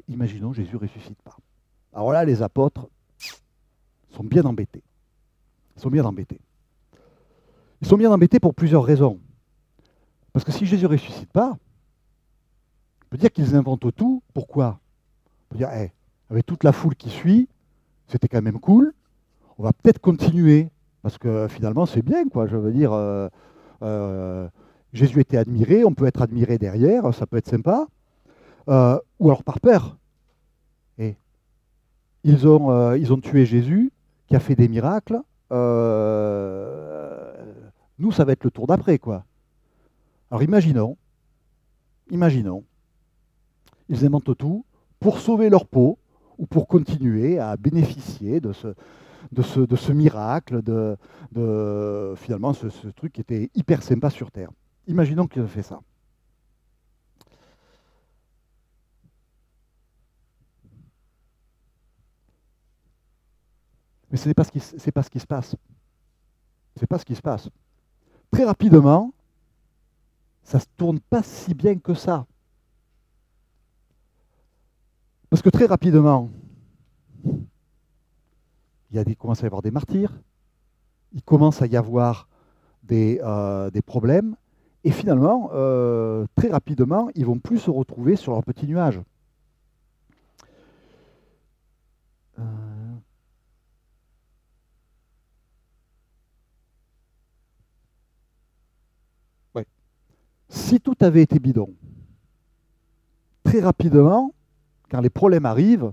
imaginons 0.09 0.51
Jésus 0.51 0.75
ressuscite 0.75 1.21
pas. 1.21 1.37
Alors 1.93 2.11
là, 2.11 2.25
les 2.25 2.41
apôtres 2.41 2.89
sont 4.09 4.25
bien 4.25 4.43
embêtés. 4.43 4.83
Ils 5.77 5.81
sont 5.81 5.89
bien 5.89 6.03
embêtés. 6.03 6.41
Ils 7.85 7.87
sont 7.87 7.97
bien 7.97 8.11
embêtés 8.11 8.39
pour 8.39 8.55
plusieurs 8.55 8.83
raisons. 8.83 9.19
Parce 10.33 10.43
que 10.43 10.51
si 10.51 10.65
Jésus 10.65 10.85
ne 10.85 10.89
ressuscite 10.89 11.31
pas, 11.31 11.51
on 11.51 13.05
peut 13.11 13.17
dire 13.17 13.31
qu'ils 13.31 13.55
inventent 13.55 13.95
tout. 13.95 14.23
Pourquoi? 14.33 14.79
On 14.79 15.51
peut 15.51 15.57
dire, 15.59 15.69
hey, 15.69 15.91
avec 16.31 16.47
toute 16.47 16.63
la 16.63 16.71
foule 16.71 16.95
qui 16.95 17.11
suit, 17.11 17.47
c'était 18.07 18.27
quand 18.27 18.41
même 18.41 18.59
cool. 18.59 18.91
On 19.59 19.63
va 19.63 19.71
peut-être 19.71 19.99
continuer. 19.99 20.71
Parce 21.03 21.19
que 21.19 21.47
finalement, 21.47 21.85
c'est 21.85 22.01
bien, 22.01 22.27
quoi. 22.27 22.47
Je 22.47 22.57
veux 22.57 22.71
dire, 22.71 22.91
euh, 22.91 23.29
euh, 23.83 24.47
Jésus 24.91 25.19
était 25.19 25.37
admiré, 25.37 25.85
on 25.85 25.93
peut 25.93 26.07
être 26.07 26.23
admiré 26.23 26.57
derrière, 26.57 27.13
ça 27.13 27.27
peut 27.27 27.37
être 27.37 27.49
sympa. 27.49 27.85
Euh, 28.67 28.97
ou 29.19 29.27
alors 29.27 29.43
par 29.43 29.59
peur. 29.59 29.95
Et 30.97 31.17
ils 32.23 32.47
ont, 32.47 32.71
euh, 32.71 32.97
ils 32.97 33.13
ont 33.13 33.19
tué 33.19 33.45
Jésus, 33.45 33.91
qui 34.25 34.35
a 34.35 34.39
fait 34.39 34.55
des 34.55 34.69
miracles. 34.69 35.21
Euh, 35.51 36.84
nous, 37.97 38.11
ça 38.11 38.25
va 38.25 38.33
être 38.33 38.43
le 38.43 38.51
tour 38.51 38.67
d'après, 38.67 38.99
quoi. 38.99 39.25
Alors 40.29 40.43
imaginons, 40.43 40.97
imaginons, 42.09 42.63
ils 43.89 44.05
inventent 44.05 44.37
tout 44.37 44.65
pour 44.99 45.19
sauver 45.19 45.49
leur 45.49 45.65
peau 45.67 45.99
ou 46.37 46.45
pour 46.45 46.67
continuer 46.67 47.39
à 47.39 47.55
bénéficier 47.57 48.41
de 48.41 48.51
ce, 48.51 49.91
miracle, 49.91 50.61
de, 50.61 50.97
finalement 52.17 52.53
ce, 52.53 52.87
truc 52.89 53.13
qui 53.13 53.21
était 53.21 53.49
hyper 53.55 53.83
sympa 53.83 54.09
sur 54.09 54.31
Terre. 54.31 54.49
Imaginons 54.87 55.27
qu'ils 55.27 55.41
ont 55.41 55.47
fait 55.47 55.63
ça. 55.63 55.79
Mais 64.11 64.17
ce 64.17 64.27
n'est 64.27 64.33
pas, 64.33 64.43
pas 64.43 65.03
ce 65.03 65.09
qui 65.09 65.19
se 65.19 65.27
passe. 65.27 65.55
Ce 66.75 66.81
n'est 66.81 66.87
pas 66.87 66.99
ce 66.99 67.05
qui 67.05 67.15
se 67.15 67.21
passe. 67.21 67.49
Très 68.31 68.43
rapidement, 68.43 69.13
ça 70.43 70.57
ne 70.57 70.61
se 70.61 70.67
tourne 70.77 70.99
pas 70.99 71.23
si 71.23 71.53
bien 71.53 71.77
que 71.77 71.93
ça. 71.93 72.25
Parce 75.29 75.41
que 75.41 75.49
très 75.49 75.65
rapidement, 75.65 76.29
il, 77.25 78.95
y 78.95 78.99
a 78.99 79.03
des, 79.03 79.15
commence 79.15 79.41
à 79.41 79.43
y 79.43 79.47
avoir 79.47 79.61
des 79.61 79.71
martyrs, 79.71 80.13
il 81.13 81.23
commence 81.23 81.61
à 81.61 81.65
y 81.65 81.75
avoir 81.75 82.27
des, 82.83 83.19
euh, 83.23 83.69
problèmes, 83.85 84.35
et 84.83 84.91
finalement, 84.91 85.49
euh, 85.53 86.25
très 86.35 86.49
rapidement, 86.49 87.09
ils 87.15 87.25
vont 87.25 87.39
plus 87.39 87.57
se 87.57 87.71
retrouver 87.71 88.15
sur 88.15 88.33
leur 88.33 88.43
petit 88.43 88.67
nuage. 88.67 89.01
Si 100.55 100.79
tout 100.79 100.95
avait 101.01 101.21
été 101.21 101.37
bidon, 101.37 101.75
très 103.43 103.59
rapidement, 103.59 104.33
quand 104.89 105.01
les 105.01 105.09
problèmes 105.09 105.45
arrivent, 105.45 105.91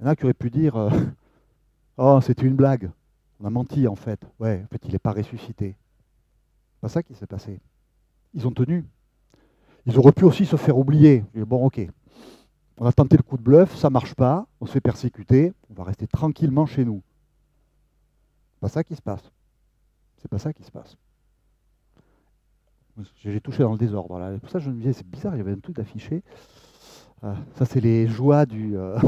il 0.00 0.04
y 0.04 0.06
en 0.06 0.10
a 0.10 0.16
qui 0.16 0.24
auraient 0.24 0.32
pu 0.32 0.50
dire 0.50 0.76
euh, 0.76 0.90
Oh, 1.98 2.20
c'était 2.22 2.46
une 2.46 2.56
blague. 2.56 2.90
On 3.38 3.44
a 3.44 3.50
menti 3.50 3.86
en 3.86 3.96
fait. 3.96 4.18
Ouais, 4.40 4.62
en 4.64 4.66
fait, 4.66 4.80
il 4.86 4.92
n'est 4.92 4.98
pas 4.98 5.12
ressuscité. 5.12 5.76
C'est 6.72 6.80
pas 6.80 6.88
ça 6.88 7.02
qui 7.02 7.14
s'est 7.14 7.26
passé. 7.26 7.60
Ils 8.32 8.48
ont 8.48 8.50
tenu. 8.50 8.86
Ils 9.84 9.98
auraient 9.98 10.12
pu 10.12 10.24
aussi 10.24 10.46
se 10.46 10.56
faire 10.56 10.78
oublier. 10.78 11.22
Bon, 11.34 11.66
ok. 11.66 11.86
On 12.78 12.86
a 12.86 12.92
tenté 12.92 13.18
le 13.18 13.22
coup 13.22 13.36
de 13.36 13.42
bluff, 13.42 13.76
ça 13.76 13.88
ne 13.88 13.92
marche 13.92 14.14
pas, 14.14 14.46
on 14.60 14.66
se 14.66 14.72
fait 14.72 14.80
persécuter, 14.80 15.52
on 15.68 15.74
va 15.74 15.84
rester 15.84 16.06
tranquillement 16.06 16.64
chez 16.64 16.86
nous. 16.86 17.02
C'est 18.54 18.60
pas 18.60 18.68
ça 18.68 18.82
qui 18.82 18.96
se 18.96 19.02
passe. 19.02 19.30
C'est 20.16 20.28
pas 20.28 20.38
ça 20.38 20.54
qui 20.54 20.62
se 20.62 20.70
passe. 20.70 20.96
J'ai 23.16 23.40
touché 23.40 23.62
dans 23.62 23.72
le 23.72 23.78
désordre. 23.78 24.18
Là. 24.18 24.38
Pour 24.38 24.50
ça, 24.50 24.58
je 24.58 24.70
me 24.70 24.76
disais, 24.76 24.92
c'est 24.92 25.06
bizarre, 25.06 25.34
il 25.34 25.38
y 25.38 25.40
avait 25.40 25.52
un 25.52 25.58
truc 25.58 25.76
d'affiché. 25.76 26.22
Ah, 27.22 27.36
ça, 27.54 27.64
c'est 27.64 27.80
les 27.80 28.06
joies 28.06 28.46
du. 28.46 28.76
Euh, 28.76 28.98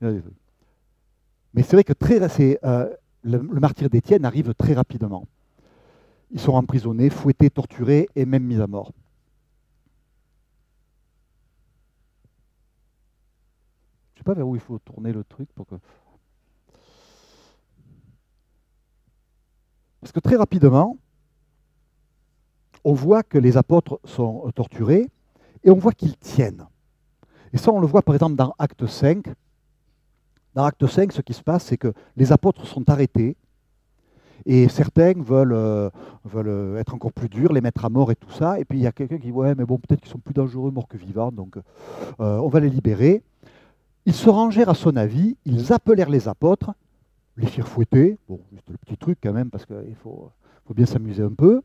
Mais 1.54 1.62
c'est 1.62 1.76
vrai 1.76 1.84
que 1.84 1.92
très, 1.92 2.20
euh, 2.64 2.94
le, 3.22 3.38
le, 3.38 3.60
martyr 3.60 3.88
d'Étienne 3.90 4.24
arrive 4.24 4.54
très 4.54 4.74
rapidement. 4.74 5.26
Ils 6.30 6.40
sont 6.40 6.52
emprisonnés, 6.52 7.10
fouettés, 7.10 7.50
torturés 7.50 8.08
et 8.14 8.24
même 8.24 8.44
mis 8.44 8.60
à 8.60 8.66
mort. 8.66 8.92
Je 14.14 14.20
ne 14.20 14.24
sais 14.24 14.24
pas 14.24 14.34
vers 14.34 14.46
où 14.46 14.54
il 14.54 14.60
faut 14.60 14.78
tourner 14.78 15.12
le 15.12 15.24
truc 15.24 15.48
pour 15.54 15.66
que. 15.66 15.74
Parce 20.00 20.12
que 20.12 20.20
très 20.20 20.36
rapidement, 20.36 20.98
on 22.84 22.92
voit 22.92 23.22
que 23.22 23.38
les 23.38 23.56
apôtres 23.56 24.00
sont 24.04 24.50
torturés 24.54 25.10
et 25.64 25.70
on 25.70 25.76
voit 25.76 25.92
qu'ils 25.92 26.16
tiennent. 26.16 26.66
Et 27.52 27.58
ça, 27.58 27.72
on 27.72 27.80
le 27.80 27.86
voit 27.86 28.02
par 28.02 28.14
exemple 28.14 28.36
dans 28.36 28.54
Acte 28.58 28.86
5. 28.86 29.26
Dans 30.54 30.64
Acte 30.64 30.86
5, 30.86 31.12
ce 31.12 31.20
qui 31.20 31.32
se 31.32 31.42
passe, 31.42 31.64
c'est 31.64 31.76
que 31.76 31.92
les 32.16 32.32
apôtres 32.32 32.66
sont 32.66 32.88
arrêtés 32.88 33.36
et 34.46 34.68
certains 34.68 35.12
veulent, 35.14 35.52
euh, 35.52 35.90
veulent 36.24 36.78
être 36.78 36.94
encore 36.94 37.12
plus 37.12 37.28
durs, 37.28 37.52
les 37.52 37.60
mettre 37.60 37.84
à 37.84 37.90
mort 37.90 38.10
et 38.10 38.16
tout 38.16 38.30
ça. 38.30 38.58
Et 38.58 38.64
puis 38.64 38.78
il 38.78 38.82
y 38.82 38.86
a 38.86 38.92
quelqu'un 38.92 39.18
qui 39.18 39.26
dit 39.26 39.32
Ouais, 39.32 39.54
mais 39.54 39.64
bon, 39.64 39.78
peut-être 39.78 40.00
qu'ils 40.00 40.10
sont 40.10 40.18
plus 40.18 40.34
dangereux 40.34 40.70
morts 40.70 40.88
que 40.88 40.96
vivants, 40.96 41.30
donc 41.32 41.56
euh, 41.56 42.38
on 42.38 42.48
va 42.48 42.60
les 42.60 42.70
libérer. 42.70 43.22
Ils 44.06 44.14
se 44.14 44.30
rangèrent 44.30 44.70
à 44.70 44.74
son 44.74 44.96
avis, 44.96 45.36
ils 45.44 45.72
appelèrent 45.72 46.08
les 46.08 46.26
apôtres, 46.26 46.72
les 47.36 47.46
firent 47.46 47.68
fouetter. 47.68 48.18
Bon, 48.28 48.40
c'est 48.66 48.72
le 48.72 48.78
petit 48.78 48.96
truc 48.96 49.18
quand 49.22 49.32
même, 49.32 49.50
parce 49.50 49.66
qu'il 49.66 49.94
faut 50.02 50.30
bien 50.74 50.86
s'amuser 50.86 51.22
un 51.22 51.32
peu 51.32 51.62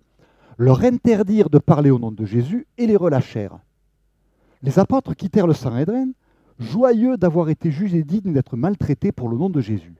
leur 0.57 0.83
interdirent 0.83 1.49
de 1.49 1.59
parler 1.59 1.89
au 1.89 1.99
nom 1.99 2.11
de 2.11 2.25
Jésus 2.25 2.67
et 2.77 2.87
les 2.87 2.95
relâchèrent. 2.95 3.59
Les 4.61 4.79
apôtres 4.79 5.15
quittèrent 5.15 5.47
le 5.47 5.53
Sanhédrin, 5.53 6.09
joyeux 6.59 7.17
d'avoir 7.17 7.49
été 7.49 7.71
jugés 7.71 8.03
dignes 8.03 8.33
d'être 8.33 8.55
maltraités 8.55 9.11
pour 9.11 9.29
le 9.29 9.37
nom 9.37 9.49
de 9.49 9.61
Jésus. 9.61 9.95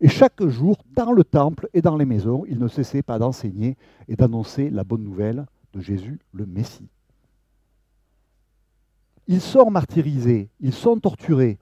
Et 0.00 0.08
chaque 0.08 0.46
jour, 0.46 0.76
dans 0.94 1.12
le 1.12 1.24
temple 1.24 1.68
et 1.72 1.82
dans 1.82 1.96
les 1.96 2.04
maisons, 2.04 2.44
ils 2.48 2.58
ne 2.58 2.68
cessaient 2.68 3.02
pas 3.02 3.18
d'enseigner 3.18 3.76
et 4.08 4.16
d'annoncer 4.16 4.70
la 4.70 4.84
bonne 4.84 5.02
nouvelle 5.02 5.46
de 5.72 5.80
Jésus 5.80 6.18
le 6.32 6.46
Messie. 6.46 6.88
Ils 9.26 9.40
sont 9.40 9.70
martyrisés, 9.70 10.50
ils 10.60 10.72
sont 10.72 10.98
torturés. 10.98 11.58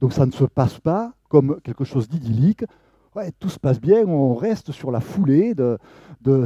Donc 0.00 0.12
ça 0.12 0.26
ne 0.26 0.32
se 0.32 0.44
passe 0.44 0.80
pas 0.80 1.14
comme 1.28 1.60
quelque 1.62 1.84
chose 1.84 2.08
d'idyllique 2.08 2.64
tout 3.38 3.48
se 3.48 3.58
passe 3.58 3.80
bien, 3.80 4.06
on 4.06 4.34
reste 4.34 4.72
sur 4.72 4.90
la 4.90 5.00
foulée 5.00 5.54
de, 5.54 5.78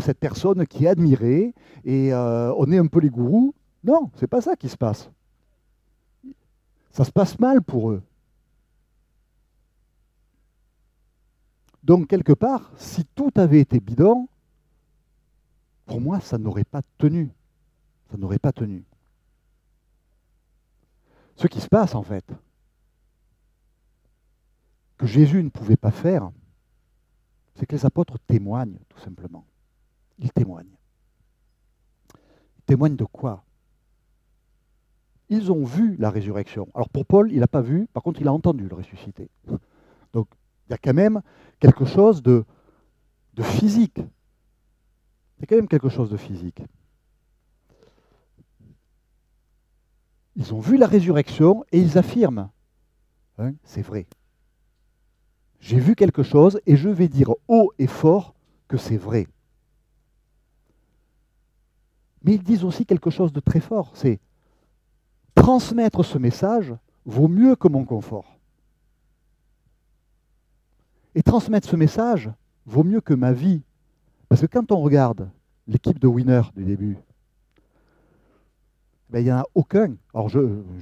cette 0.00 0.18
personne 0.18 0.66
qui 0.66 0.84
est 0.84 0.88
admirée 0.88 1.54
et 1.84 2.12
euh, 2.12 2.52
on 2.56 2.70
est 2.72 2.78
un 2.78 2.86
peu 2.86 3.00
les 3.00 3.10
gourous. 3.10 3.54
Non, 3.82 4.10
c'est 4.14 4.26
pas 4.26 4.40
ça 4.40 4.56
qui 4.56 4.68
se 4.68 4.76
passe. 4.76 5.10
Ça 6.90 7.04
se 7.04 7.12
passe 7.12 7.38
mal 7.38 7.60
pour 7.60 7.90
eux. 7.90 8.02
Donc, 11.82 12.06
quelque 12.06 12.32
part, 12.32 12.72
si 12.78 13.04
tout 13.14 13.32
avait 13.34 13.60
été 13.60 13.78
bidon, 13.78 14.26
pour 15.84 16.00
moi, 16.00 16.20
ça 16.20 16.38
n'aurait 16.38 16.64
pas 16.64 16.80
tenu. 16.96 17.30
Ça 18.10 18.16
n'aurait 18.16 18.38
pas 18.38 18.52
tenu. 18.52 18.84
Ce 21.36 21.46
qui 21.46 21.60
se 21.60 21.68
passe, 21.68 21.94
en 21.94 22.02
fait, 22.02 22.24
que 24.96 25.04
Jésus 25.04 25.42
ne 25.42 25.50
pouvait 25.50 25.76
pas 25.76 25.90
faire, 25.90 26.30
c'est 27.54 27.66
que 27.66 27.74
les 27.74 27.86
apôtres 27.86 28.18
témoignent, 28.26 28.78
tout 28.88 28.98
simplement. 28.98 29.44
Ils 30.18 30.32
témoignent. 30.32 30.76
Ils 32.58 32.64
témoignent 32.66 32.96
de 32.96 33.04
quoi? 33.04 33.44
Ils 35.28 35.50
ont 35.50 35.64
vu 35.64 35.96
la 35.96 36.10
résurrection. 36.10 36.68
Alors 36.74 36.88
pour 36.88 37.06
Paul, 37.06 37.32
il 37.32 37.40
n'a 37.40 37.46
pas 37.46 37.62
vu, 37.62 37.86
par 37.92 38.02
contre, 38.02 38.20
il 38.20 38.28
a 38.28 38.32
entendu 38.32 38.68
le 38.68 38.74
ressuscité. 38.74 39.28
Donc 40.12 40.28
il 40.68 40.72
y 40.72 40.74
a 40.74 40.78
quand 40.78 40.94
même 40.94 41.22
quelque 41.60 41.84
chose 41.84 42.22
de, 42.22 42.44
de 43.34 43.42
physique. 43.42 43.98
Il 43.98 45.40
y 45.40 45.44
a 45.44 45.46
quand 45.46 45.56
même 45.56 45.68
quelque 45.68 45.88
chose 45.88 46.10
de 46.10 46.16
physique. 46.16 46.62
Ils 50.36 50.52
ont 50.52 50.60
vu 50.60 50.76
la 50.76 50.86
résurrection 50.86 51.64
et 51.70 51.80
ils 51.80 51.96
affirment, 51.96 52.50
hein, 53.38 53.54
c'est 53.62 53.82
vrai, 53.82 54.06
j'ai 55.64 55.78
vu 55.78 55.94
quelque 55.94 56.22
chose 56.22 56.60
et 56.66 56.76
je 56.76 56.90
vais 56.90 57.08
dire 57.08 57.30
haut 57.48 57.72
et 57.78 57.86
fort 57.86 58.34
que 58.68 58.76
c'est 58.76 58.98
vrai. 58.98 59.26
Mais 62.22 62.34
ils 62.34 62.42
disent 62.42 62.64
aussi 62.64 62.84
quelque 62.84 63.08
chose 63.08 63.32
de 63.32 63.40
très 63.40 63.60
fort, 63.60 63.92
c'est 63.94 64.20
transmettre 65.34 66.04
ce 66.04 66.18
message 66.18 66.74
vaut 67.06 67.28
mieux 67.28 67.56
que 67.56 67.68
mon 67.68 67.86
confort. 67.86 68.36
Et 71.14 71.22
transmettre 71.22 71.66
ce 71.66 71.76
message 71.76 72.30
vaut 72.66 72.84
mieux 72.84 73.00
que 73.00 73.14
ma 73.14 73.32
vie. 73.32 73.62
Parce 74.28 74.42
que 74.42 74.46
quand 74.46 74.70
on 74.70 74.82
regarde 74.82 75.30
l'équipe 75.66 75.98
de 75.98 76.06
Winner 76.06 76.42
du 76.54 76.64
début, 76.64 76.98
ben, 79.08 79.20
il 79.20 79.24
n'y 79.24 79.32
en 79.32 79.38
a 79.38 79.46
aucun. 79.54 79.94
Alors 80.12 80.28
je, 80.28 80.40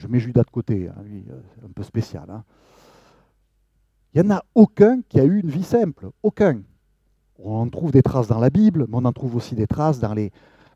mets 0.08 0.18
Judas 0.18 0.42
de 0.42 0.50
côté, 0.50 0.88
hein, 0.88 1.02
lui, 1.04 1.24
un 1.64 1.70
peu 1.72 1.84
spécial. 1.84 2.28
Hein. 2.28 2.42
Il 4.14 4.22
n'y 4.22 4.28
en 4.28 4.36
a 4.36 4.44
aucun 4.54 5.00
qui 5.08 5.18
a 5.20 5.24
eu 5.24 5.40
une 5.40 5.50
vie 5.50 5.64
simple. 5.64 6.10
Aucun. 6.22 6.62
On 7.38 7.60
en 7.60 7.68
trouve 7.68 7.92
des 7.92 8.02
traces 8.02 8.28
dans 8.28 8.38
la 8.38 8.50
Bible, 8.50 8.86
mais 8.88 8.96
on 8.96 9.04
en 9.04 9.12
trouve 9.12 9.36
aussi 9.36 9.54
des 9.54 9.66
traces 9.66 9.98
dans 9.98 10.14
les, 10.14 10.32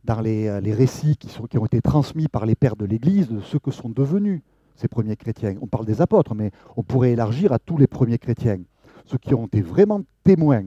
euh, 0.09 0.61
récits 0.65 1.17
qui 1.17 1.59
ont 1.59 1.67
été 1.67 1.83
transmis 1.83 2.29
par 2.29 2.47
les 2.47 2.55
pères 2.55 2.77
de 2.77 2.87
l'Église 2.87 3.29
de 3.29 3.41
ce 3.41 3.59
que 3.59 3.71
sont 3.71 3.91
devenus 3.91 4.43
ces 4.77 4.89
premiers 4.89 5.17
chrétiens. 5.17 5.55
On 5.61 5.67
parle 5.67 5.87
des 5.87 6.01
apôtres, 6.01 6.35
mais 6.35 6.51
on 6.77 6.83
pourrait 6.83 7.13
élargir 7.13 7.53
à 7.53 7.59
tous 7.59 7.77
les 7.77 7.87
premiers 7.87 8.19
chrétiens, 8.19 8.61
ceux 9.05 9.19
qui 9.19 9.35
ont 9.35 9.47
été 9.47 9.61
vraiment 9.61 10.03
témoins. 10.25 10.65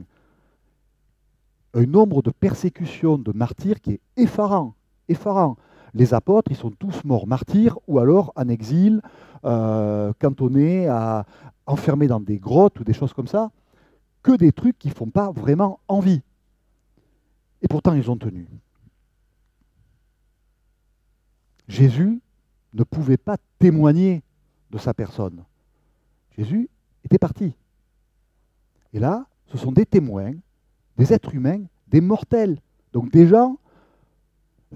Un 1.74 1.86
nombre 1.86 2.22
de 2.22 2.30
persécutions, 2.30 3.18
de 3.18 3.32
martyrs 3.32 3.80
qui 3.80 3.92
est 3.92 4.00
effarant. 4.16 4.74
effarant. 5.08 5.56
Les 5.94 6.14
apôtres, 6.14 6.50
ils 6.50 6.56
sont 6.56 6.70
tous 6.70 7.04
morts 7.04 7.26
martyrs 7.26 7.78
ou 7.86 7.98
alors 7.98 8.32
en 8.36 8.48
exil, 8.48 9.02
euh, 9.44 10.12
cantonnés, 10.18 10.88
enfermés 11.66 12.06
dans 12.06 12.20
des 12.20 12.38
grottes 12.38 12.78
ou 12.80 12.84
des 12.84 12.92
choses 12.92 13.12
comme 13.12 13.26
ça. 13.26 13.50
Que 14.22 14.36
des 14.36 14.52
trucs 14.52 14.78
qui 14.78 14.88
ne 14.88 14.94
font 14.94 15.10
pas 15.10 15.30
vraiment 15.30 15.80
envie. 15.88 16.22
Et 17.62 17.68
pourtant, 17.68 17.94
ils 17.94 18.10
ont 18.10 18.16
tenu. 18.16 18.46
Jésus 21.68 22.20
ne 22.74 22.84
pouvait 22.84 23.16
pas 23.16 23.36
témoigner 23.58 24.22
de 24.70 24.78
sa 24.78 24.94
personne. 24.94 25.44
Jésus 26.36 26.68
était 27.04 27.18
parti. 27.18 27.54
Et 28.92 28.98
là, 28.98 29.26
ce 29.46 29.58
sont 29.58 29.72
des 29.72 29.86
témoins, 29.86 30.32
des 30.96 31.12
êtres 31.12 31.34
humains, 31.34 31.62
des 31.88 32.00
mortels. 32.00 32.60
Donc 32.92 33.10
des 33.10 33.26
gens, 33.26 33.58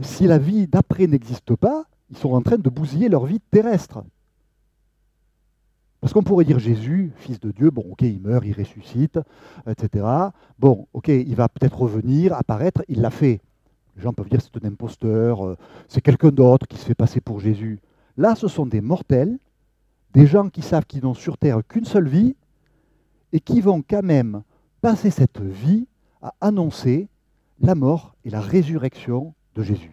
si 0.00 0.26
la 0.26 0.38
vie 0.38 0.66
d'après 0.66 1.06
n'existe 1.06 1.54
pas, 1.56 1.84
ils 2.10 2.16
sont 2.16 2.32
en 2.32 2.42
train 2.42 2.58
de 2.58 2.68
bousiller 2.68 3.08
leur 3.08 3.26
vie 3.26 3.40
terrestre. 3.50 4.02
Parce 6.00 6.12
qu'on 6.12 6.22
pourrait 6.22 6.44
dire 6.44 6.58
Jésus, 6.58 7.12
fils 7.16 7.40
de 7.40 7.50
Dieu, 7.50 7.70
bon, 7.70 7.84
ok, 7.90 8.02
il 8.02 8.20
meurt, 8.20 8.44
il 8.44 8.52
ressuscite, 8.52 9.18
etc. 9.66 10.06
Bon, 10.58 10.86
ok, 10.92 11.08
il 11.08 11.34
va 11.34 11.48
peut-être 11.48 11.80
revenir, 11.80 12.34
apparaître, 12.34 12.82
il 12.88 13.00
l'a 13.00 13.10
fait. 13.10 13.40
Les 13.96 14.02
gens 14.02 14.12
peuvent 14.12 14.28
dire 14.28 14.40
c'est 14.42 14.62
un 14.62 14.68
imposteur, 14.68 15.46
euh, 15.46 15.56
c'est 15.88 16.02
quelqu'un 16.02 16.30
d'autre 16.30 16.66
qui 16.66 16.76
se 16.76 16.84
fait 16.84 16.94
passer 16.94 17.20
pour 17.20 17.40
Jésus. 17.40 17.80
Là, 18.16 18.34
ce 18.34 18.48
sont 18.48 18.66
des 18.66 18.80
mortels, 18.80 19.38
des 20.12 20.26
gens 20.26 20.50
qui 20.50 20.62
savent 20.62 20.84
qu'ils 20.84 21.04
n'ont 21.04 21.14
sur 21.14 21.38
terre 21.38 21.60
qu'une 21.66 21.84
seule 21.84 22.08
vie 22.08 22.36
et 23.32 23.40
qui 23.40 23.60
vont 23.60 23.82
quand 23.82 24.02
même 24.02 24.42
passer 24.80 25.10
cette 25.10 25.40
vie 25.40 25.86
à 26.20 26.34
annoncer 26.40 27.08
la 27.60 27.74
mort 27.74 28.14
et 28.24 28.30
la 28.30 28.40
résurrection 28.40 29.32
de 29.54 29.62
Jésus. 29.62 29.92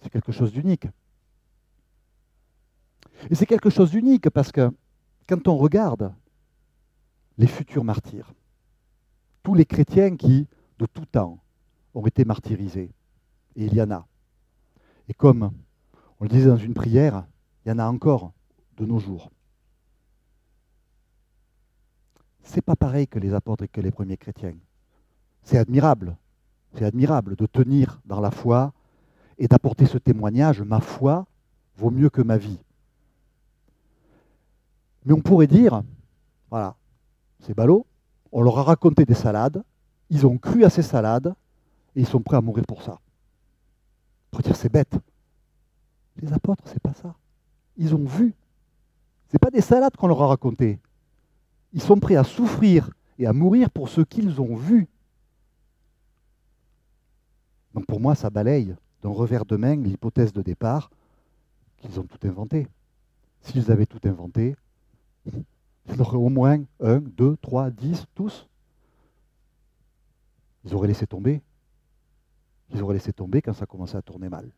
C'est 0.00 0.10
quelque 0.10 0.32
chose 0.32 0.52
d'unique. 0.52 0.86
Et 3.30 3.34
c'est 3.34 3.46
quelque 3.46 3.70
chose 3.70 3.90
d'unique 3.90 4.30
parce 4.30 4.50
que 4.50 4.70
quand 5.28 5.46
on 5.48 5.56
regarde 5.56 6.12
les 7.38 7.46
futurs 7.46 7.84
martyrs, 7.84 8.32
tous 9.42 9.54
les 9.54 9.64
chrétiens 9.64 10.16
qui, 10.16 10.46
de 10.78 10.86
tout 10.86 11.06
temps, 11.06 11.38
ont 11.94 12.06
été 12.06 12.24
martyrisés, 12.24 12.90
et 13.56 13.66
il 13.66 13.74
y 13.74 13.82
en 13.82 13.90
a. 13.90 14.06
Et 15.08 15.14
comme 15.14 15.52
on 16.20 16.24
le 16.24 16.30
disait 16.30 16.48
dans 16.48 16.56
une 16.56 16.74
prière, 16.74 17.26
il 17.64 17.68
y 17.68 17.72
en 17.72 17.78
a 17.78 17.86
encore 17.86 18.32
de 18.76 18.86
nos 18.86 18.98
jours. 18.98 19.30
C'est 22.42 22.62
pas 22.62 22.76
pareil 22.76 23.06
que 23.06 23.18
les 23.18 23.34
apôtres 23.34 23.64
et 23.64 23.68
que 23.68 23.80
les 23.80 23.90
premiers 23.90 24.16
chrétiens. 24.16 24.56
C'est 25.42 25.58
admirable. 25.58 26.16
C'est 26.74 26.84
admirable 26.84 27.36
de 27.36 27.46
tenir 27.46 28.00
dans 28.04 28.20
la 28.20 28.30
foi 28.30 28.72
et 29.38 29.48
d'apporter 29.48 29.86
ce 29.86 29.98
témoignage. 29.98 30.62
Ma 30.62 30.80
foi 30.80 31.26
vaut 31.76 31.90
mieux 31.90 32.10
que 32.10 32.22
ma 32.22 32.36
vie. 32.36 32.58
Mais 35.04 35.12
on 35.12 35.20
pourrait 35.20 35.46
dire, 35.46 35.82
voilà, 36.50 36.76
c'est 37.40 37.54
ballot, 37.54 37.86
on 38.30 38.42
leur 38.42 38.58
a 38.58 38.62
raconté 38.62 39.04
des 39.04 39.14
salades, 39.14 39.62
ils 40.10 40.26
ont 40.26 40.38
cru 40.38 40.64
à 40.64 40.70
ces 40.70 40.82
salades 40.82 41.34
et 41.96 42.00
ils 42.00 42.06
sont 42.06 42.20
prêts 42.20 42.36
à 42.36 42.40
mourir 42.40 42.64
pour 42.66 42.82
ça. 42.82 42.92
On 42.92 44.30
pourrait 44.30 44.44
dire, 44.44 44.56
c'est 44.56 44.72
bête. 44.72 44.96
Les 46.20 46.32
apôtres, 46.32 46.64
c'est 46.66 46.80
pas 46.80 46.94
ça. 46.94 47.14
Ils 47.76 47.94
ont 47.94 48.04
vu. 48.04 48.34
Ce 49.32 49.38
pas 49.38 49.50
des 49.50 49.62
salades 49.62 49.96
qu'on 49.96 50.08
leur 50.08 50.22
a 50.22 50.26
racontées. 50.26 50.78
Ils 51.72 51.80
sont 51.80 51.98
prêts 51.98 52.16
à 52.16 52.24
souffrir 52.24 52.90
et 53.18 53.26
à 53.26 53.32
mourir 53.32 53.70
pour 53.70 53.88
ce 53.88 54.02
qu'ils 54.02 54.40
ont 54.40 54.54
vu. 54.54 54.88
Donc 57.74 57.86
pour 57.86 58.00
moi, 58.00 58.14
ça 58.14 58.30
balaye 58.30 58.74
d'un 59.02 59.10
revers 59.10 59.44
de 59.44 59.56
main 59.56 59.76
l'hypothèse 59.76 60.32
de 60.32 60.42
départ 60.42 60.90
qu'ils 61.78 61.98
ont 61.98 62.04
tout 62.04 62.26
inventé. 62.26 62.68
S'ils 63.40 63.70
avaient 63.70 63.86
tout 63.86 64.00
inventé, 64.04 64.54
il 65.26 65.44
y 65.96 66.00
aurait 66.00 66.16
au 66.16 66.28
moins 66.28 66.62
un, 66.80 67.00
deux, 67.00 67.36
trois, 67.38 67.70
dix, 67.70 68.06
tous. 68.14 68.46
Ils 70.64 70.74
auraient 70.74 70.88
laissé 70.88 71.06
tomber. 71.06 71.42
Ils 72.70 72.82
auraient 72.82 72.94
laissé 72.94 73.12
tomber 73.12 73.42
quand 73.42 73.52
ça 73.52 73.66
commençait 73.66 73.96
à 73.96 74.02
tourner 74.02 74.28
mal. 74.28 74.50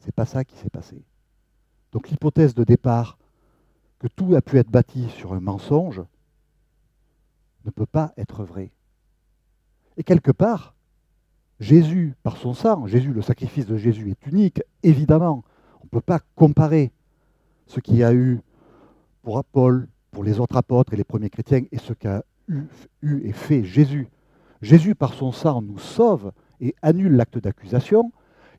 C'est 0.00 0.14
pas 0.14 0.26
ça 0.26 0.44
qui 0.44 0.56
s'est 0.56 0.70
passé. 0.70 1.02
Donc 1.92 2.08
l'hypothèse 2.08 2.54
de 2.54 2.64
départ 2.64 3.18
que 3.98 4.08
tout 4.08 4.34
a 4.34 4.42
pu 4.42 4.58
être 4.58 4.70
bâti 4.70 5.08
sur 5.10 5.32
un 5.34 5.40
mensonge 5.40 6.02
ne 7.64 7.70
peut 7.70 7.86
pas 7.86 8.12
être 8.16 8.44
vraie. 8.44 8.72
Et 9.96 10.02
quelque 10.02 10.32
part, 10.32 10.74
Jésus, 11.60 12.14
par 12.22 12.36
son 12.36 12.52
sang, 12.52 12.86
Jésus, 12.86 13.12
le 13.12 13.22
sacrifice 13.22 13.66
de 13.66 13.76
Jésus 13.76 14.10
est 14.10 14.26
unique, 14.26 14.62
évidemment. 14.82 15.44
On 15.80 15.84
ne 15.84 15.88
peut 15.88 16.00
pas 16.00 16.20
comparer 16.34 16.92
ce 17.66 17.80
qu'il 17.80 17.96
y 17.96 18.04
a 18.04 18.12
eu 18.12 18.40
pour 19.22 19.42
Paul, 19.44 19.88
pour 20.10 20.24
les 20.24 20.40
autres 20.40 20.56
apôtres 20.56 20.92
et 20.92 20.96
les 20.96 21.04
premiers 21.04 21.30
chrétiens, 21.30 21.62
et 21.70 21.78
ce 21.78 21.92
qu'a 21.92 22.24
eu, 22.48 22.64
eu, 23.02 23.20
et 23.26 23.32
fait 23.32 23.64
Jésus. 23.64 24.08
Jésus, 24.62 24.94
par 24.94 25.14
son 25.14 25.32
sang, 25.32 25.62
nous 25.62 25.78
sauve 25.78 26.32
et 26.60 26.74
annule 26.82 27.16
l'acte 27.16 27.38
d'accusation. 27.38 28.12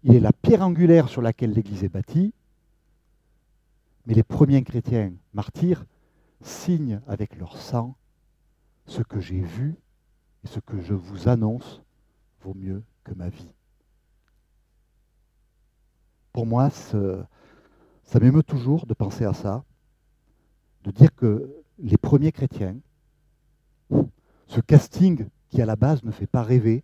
Il 0.04 0.16
est 0.16 0.20
la 0.20 0.34
pierre 0.34 0.62
angulaire 0.62 1.10
sur 1.10 1.22
laquelle 1.22 1.52
l'Église 1.52 1.84
est 1.84 1.90
bâtie. 1.90 2.34
Mais 4.06 4.14
les 4.14 4.24
premiers 4.24 4.64
chrétiens 4.64 5.12
martyrs 5.34 5.86
signent 6.42 7.02
avec 7.08 7.38
leur 7.38 7.58
sang 7.58 7.96
ce 8.86 9.02
que 9.02 9.20
j'ai 9.20 9.40
vu 9.40 9.76
et 10.44 10.48
ce 10.48 10.60
que 10.60 10.80
je 10.80 10.94
vous 10.94 11.28
annonce 11.28 11.82
vaut 12.46 12.54
mieux 12.54 12.84
que 13.04 13.14
ma 13.16 13.30
vie. 13.30 13.50
Pour 16.32 16.46
moi, 16.46 16.70
ça 16.70 18.20
m'émeut 18.22 18.44
toujours 18.44 18.86
de 18.86 18.94
penser 18.94 19.26
à 19.26 19.34
ça, 19.34 19.64
de 20.84 20.92
dire 20.92 21.14
que 21.16 21.64
les 21.80 21.98
premiers 21.98 22.32
chrétiens, 22.32 22.78
ce 24.48 24.62
casting 24.62 25.28
qui 25.50 25.60
à 25.60 25.66
la 25.66 25.76
base 25.76 26.04
ne 26.04 26.12
fait 26.12 26.28
pas 26.28 26.44
rêver, 26.44 26.84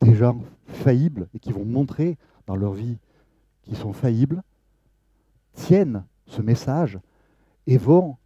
des 0.00 0.14
gens 0.14 0.40
faillibles 0.66 1.28
et 1.34 1.40
qui 1.40 1.50
vont 1.50 1.64
montrer 1.64 2.18
dans 2.46 2.54
leur 2.54 2.74
vie 2.74 2.98
qu'ils 3.62 3.76
sont 3.76 3.92
faillibles, 3.92 4.44
tiennent 5.54 6.04
ce 6.26 6.40
message 6.40 7.00
et 7.66 7.78
vont, 7.78 8.16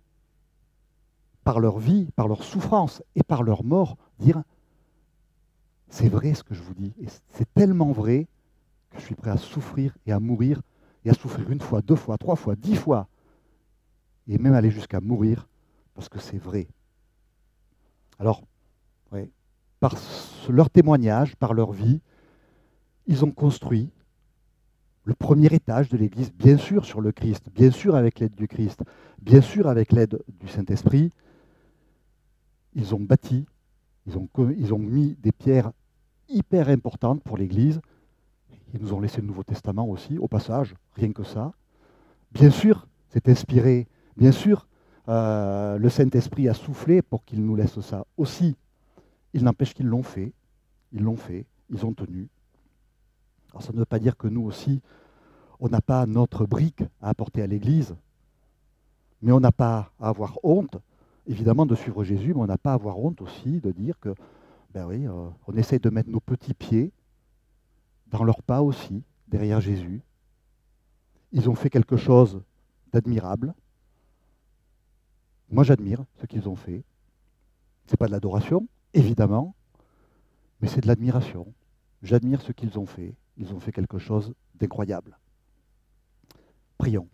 par 1.45 1.61
leur 1.61 1.79
vie, 1.79 2.11
par 2.15 2.29
leur 2.29 2.45
souffrance 2.45 3.03
et 3.17 3.23
par 3.23 3.43
leur 3.43 3.65
mort, 3.65 3.97
dire 4.19 4.43
c'est 5.93 6.09
vrai 6.09 6.33
ce 6.33 6.43
que 6.43 6.55
je 6.55 6.63
vous 6.63 6.73
dis. 6.73 6.95
Et 7.03 7.07
c'est 7.29 7.53
tellement 7.53 7.93
vrai 7.93 8.27
que 8.91 8.99
je 8.99 9.05
suis 9.05 9.15
prêt 9.15 9.31
à 9.31 9.37
souffrir 9.37 9.95
et 10.07 10.13
à 10.13 10.19
mourir, 10.19 10.63
et 11.05 11.11
à 11.11 11.15
souffrir 11.15 11.51
une 11.51 11.61
fois, 11.61 11.83
deux 11.83 11.97
fois, 11.97 12.17
trois 12.17 12.35
fois, 12.35 12.57
dix 12.57 12.77
fois, 12.77 13.09
et 14.27 14.39
même 14.39 14.55
aller 14.55 14.71
jusqu'à 14.71 15.01
mourir, 15.01 15.49
parce 15.95 16.09
que 16.09 16.19
c'est 16.19 16.39
vrai. 16.39 16.67
Alors, 18.19 18.43
par 19.81 19.95
leur 20.49 20.71
témoignage, 20.71 21.37
par 21.37 21.53
leur 21.53 21.73
vie, 21.73 22.01
ils 23.07 23.25
ont 23.25 23.33
construit 23.33 23.91
le 25.05 25.15
premier 25.15 25.53
étage 25.53 25.89
de 25.91 25.99
l'Église, 25.99 26.33
bien 26.33 26.57
sûr 26.57 26.87
sur 26.87 27.01
le 27.03 27.13
Christ, 27.13 27.51
bien 27.55 27.71
sûr 27.71 27.97
avec 27.97 28.19
l'aide 28.19 28.35
du 28.35 28.49
Christ, 28.49 28.83
bien 29.21 29.43
sûr 29.43 29.67
avec 29.67 29.93
l'aide 29.93 30.23
du 30.41 30.49
Saint-Esprit. 30.49 31.11
Ils 32.75 32.95
ont 32.95 33.01
bâti, 33.01 33.45
ils 34.07 34.17
ont, 34.17 34.29
ils 34.57 34.73
ont 34.73 34.79
mis 34.79 35.17
des 35.21 35.33
pierres 35.33 35.73
hyper 36.33 36.68
importante 36.68 37.23
pour 37.23 37.37
l'Église. 37.37 37.81
Ils 38.75 38.81
nous 38.81 38.92
ont 38.95 39.01
laissé 39.01 39.21
le 39.21 39.27
Nouveau 39.27 39.42
Testament 39.42 39.87
aussi, 39.88 40.18
au 40.18 40.29
passage, 40.29 40.75
rien 40.95 41.12
que 41.12 41.25
ça. 41.25 41.53
Bien 42.33 42.51
sûr, 42.51 42.87
c'est 43.11 43.29
inspiré. 43.29 43.87
Bien 44.16 44.33
sûr, 44.33 44.66
euh, 45.09 45.79
le 45.79 45.88
Saint-Esprit 45.88 46.49
a 46.49 46.55
soufflé 46.55 47.03
pour 47.03 47.25
qu'il 47.25 47.45
nous 47.45 47.57
laisse 47.57 47.81
ça 47.81 48.07
aussi. 48.16 48.57
Il 49.35 49.45
n'empêche 49.45 49.75
qu'ils 49.75 49.87
l'ont 49.87 50.03
fait. 50.03 50.33
Ils 50.92 51.03
l'ont 51.03 51.16
fait. 51.16 51.45
Ils 51.71 51.85
ont 51.85 51.92
tenu. 51.92 52.29
Alors 53.51 53.62
ça 53.62 53.73
ne 53.73 53.79
veut 53.79 53.85
pas 53.85 53.99
dire 53.99 54.16
que 54.16 54.29
nous 54.29 54.42
aussi, 54.42 54.81
on 55.61 55.68
n'a 55.68 55.81
pas 55.81 56.07
notre 56.07 56.47
brique 56.47 56.83
à 57.03 57.11
apporter 57.11 57.42
à 57.42 57.47
l'Église. 57.47 57.95
Mais 59.21 59.33
on 59.33 59.40
n'a 59.40 59.53
pas 59.53 59.92
à 60.01 60.09
avoir 60.09 60.38
honte, 60.42 60.79
évidemment, 61.27 61.66
de 61.66 61.75
suivre 61.75 62.03
Jésus, 62.03 62.35
mais 62.35 62.40
on 62.40 62.47
n'a 62.47 62.59
pas 62.59 62.73
à 62.73 62.75
avoir 62.75 62.99
honte 62.99 63.21
aussi 63.21 63.61
de 63.61 63.71
dire 63.71 63.99
que 64.01 64.14
ben 64.73 64.87
oui, 64.87 65.07
euh, 65.07 65.29
on 65.47 65.57
essaie 65.57 65.79
de 65.79 65.91
mettre 65.91 66.09
nos 66.09 66.21
petits 66.21 66.55
pieds 66.55 66.93
dans 68.07 68.25
leurs 68.25 68.43
pas 68.43 68.63
aussi, 68.63 69.03
derrière 69.29 69.61
Jésus. 69.61 70.03
Ils 71.33 71.51
ont 71.51 71.55
fait 71.55 71.71
quelque 71.71 71.97
chose 71.97 72.43
d'admirable. 72.93 73.55
Moi, 75.51 75.65
j'admire 75.65 76.05
ce 76.21 76.27
qu'ils 76.27 76.49
ont 76.49 76.57
fait. 76.57 76.85
Ce 77.87 77.93
n'est 77.93 77.97
pas 77.97 78.07
de 78.07 78.13
l'adoration, 78.13 78.67
évidemment, 78.95 79.55
mais 80.61 80.69
c'est 80.69 80.81
de 80.81 80.87
l'admiration. 80.87 81.53
J'admire 82.03 82.41
ce 82.41 82.53
qu'ils 82.53 82.79
ont 82.79 82.87
fait. 82.87 83.15
Ils 83.37 83.53
ont 83.53 83.61
fait 83.61 83.73
quelque 83.73 83.99
chose 83.99 84.35
d'incroyable. 84.55 85.19
Prions. 86.79 87.09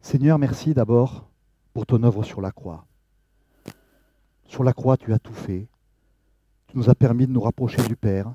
Seigneur, 0.00 0.38
merci 0.38 0.74
d'abord 0.74 1.28
pour 1.78 1.86
ton 1.86 2.02
œuvre 2.02 2.24
sur 2.24 2.40
la 2.40 2.50
croix. 2.50 2.88
Sur 4.46 4.64
la 4.64 4.72
croix, 4.72 4.96
tu 4.96 5.12
as 5.12 5.20
tout 5.20 5.32
fait. 5.32 5.68
Tu 6.66 6.76
nous 6.76 6.90
as 6.90 6.96
permis 6.96 7.28
de 7.28 7.30
nous 7.30 7.40
rapprocher 7.40 7.80
du 7.86 7.94
Père. 7.94 8.34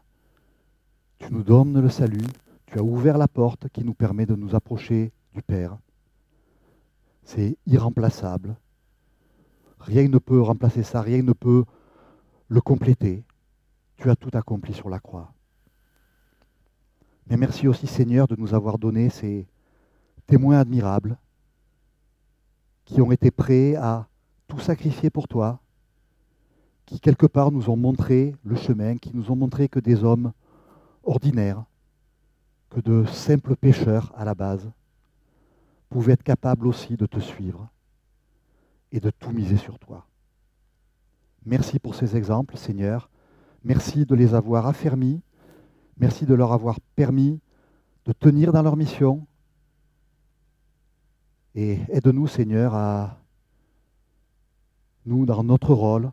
Tu 1.17 1.33
nous 1.33 1.43
donnes 1.43 1.77
le 1.77 1.89
salut. 1.89 2.25
Tu 2.67 2.79
as 2.79 2.83
ouvert 2.83 3.17
la 3.17 3.27
porte 3.27 3.67
qui 3.67 3.83
nous 3.83 3.93
permet 3.93 4.25
de 4.25 4.35
nous 4.35 4.55
approcher 4.55 5.11
du 5.35 5.41
Père. 5.41 5.77
C'est 7.25 7.57
irremplaçable. 7.67 8.55
Rien 9.77 10.07
ne 10.07 10.19
peut 10.19 10.39
remplacer 10.39 10.83
ça, 10.83 11.01
rien 11.01 11.21
ne 11.21 11.33
peut 11.33 11.65
le 12.47 12.61
compléter. 12.61 13.25
Tu 13.97 14.09
as 14.09 14.15
tout 14.15 14.31
accompli 14.31 14.73
sur 14.73 14.87
la 14.87 15.01
croix. 15.01 15.33
Mais 17.27 17.35
merci 17.35 17.67
aussi 17.67 17.87
Seigneur 17.87 18.29
de 18.29 18.37
nous 18.37 18.53
avoir 18.53 18.77
donné 18.79 19.09
ces 19.09 19.45
témoins 20.27 20.59
admirables 20.59 21.17
qui 22.85 23.01
ont 23.01 23.11
été 23.11 23.31
prêts 23.31 23.75
à 23.75 24.07
tout 24.47 24.59
sacrifier 24.59 25.09
pour 25.09 25.27
toi, 25.27 25.59
qui 26.85 26.99
quelque 26.99 27.25
part 27.25 27.51
nous 27.51 27.69
ont 27.69 27.77
montré 27.77 28.35
le 28.43 28.55
chemin, 28.55 28.97
qui 28.97 29.15
nous 29.15 29.31
ont 29.31 29.35
montré 29.35 29.69
que 29.69 29.79
des 29.79 30.03
hommes 30.03 30.33
ordinaires, 31.03 31.63
que 32.69 32.81
de 32.81 33.05
simples 33.05 33.55
pécheurs 33.55 34.13
à 34.17 34.25
la 34.25 34.35
base, 34.35 34.69
pouvaient 35.89 36.13
être 36.13 36.23
capables 36.23 36.67
aussi 36.67 36.97
de 36.97 37.05
te 37.05 37.19
suivre 37.19 37.69
et 38.91 38.99
de 38.99 39.09
tout 39.09 39.31
miser 39.31 39.57
sur 39.57 39.79
toi. 39.79 40.05
Merci 41.45 41.79
pour 41.79 41.95
ces 41.95 42.15
exemples, 42.15 42.57
Seigneur. 42.57 43.09
Merci 43.63 44.05
de 44.05 44.15
les 44.15 44.33
avoir 44.33 44.67
affermis. 44.67 45.21
Merci 45.97 46.25
de 46.25 46.33
leur 46.33 46.51
avoir 46.51 46.79
permis 46.95 47.39
de 48.05 48.13
tenir 48.13 48.51
dans 48.51 48.61
leur 48.61 48.75
mission. 48.75 49.25
Et 51.55 51.79
aide-nous, 51.89 52.27
Seigneur, 52.27 52.73
à 52.73 53.17
nous, 55.05 55.25
dans 55.25 55.43
notre 55.43 55.73
rôle, 55.73 56.11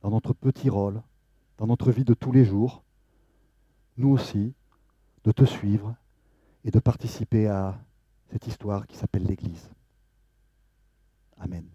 dans 0.00 0.10
notre 0.10 0.32
petit 0.32 0.70
rôle, 0.70 1.02
dans 1.58 1.66
notre 1.66 1.92
vie 1.92 2.04
de 2.04 2.14
tous 2.14 2.32
les 2.32 2.44
jours, 2.44 2.82
nous 3.96 4.10
aussi, 4.10 4.54
de 5.24 5.32
te 5.32 5.44
suivre 5.44 5.94
et 6.64 6.70
de 6.70 6.78
participer 6.78 7.46
à 7.48 7.78
cette 8.30 8.46
histoire 8.46 8.86
qui 8.86 8.96
s'appelle 8.96 9.24
l'Église. 9.24 9.70
Amen. 11.38 11.72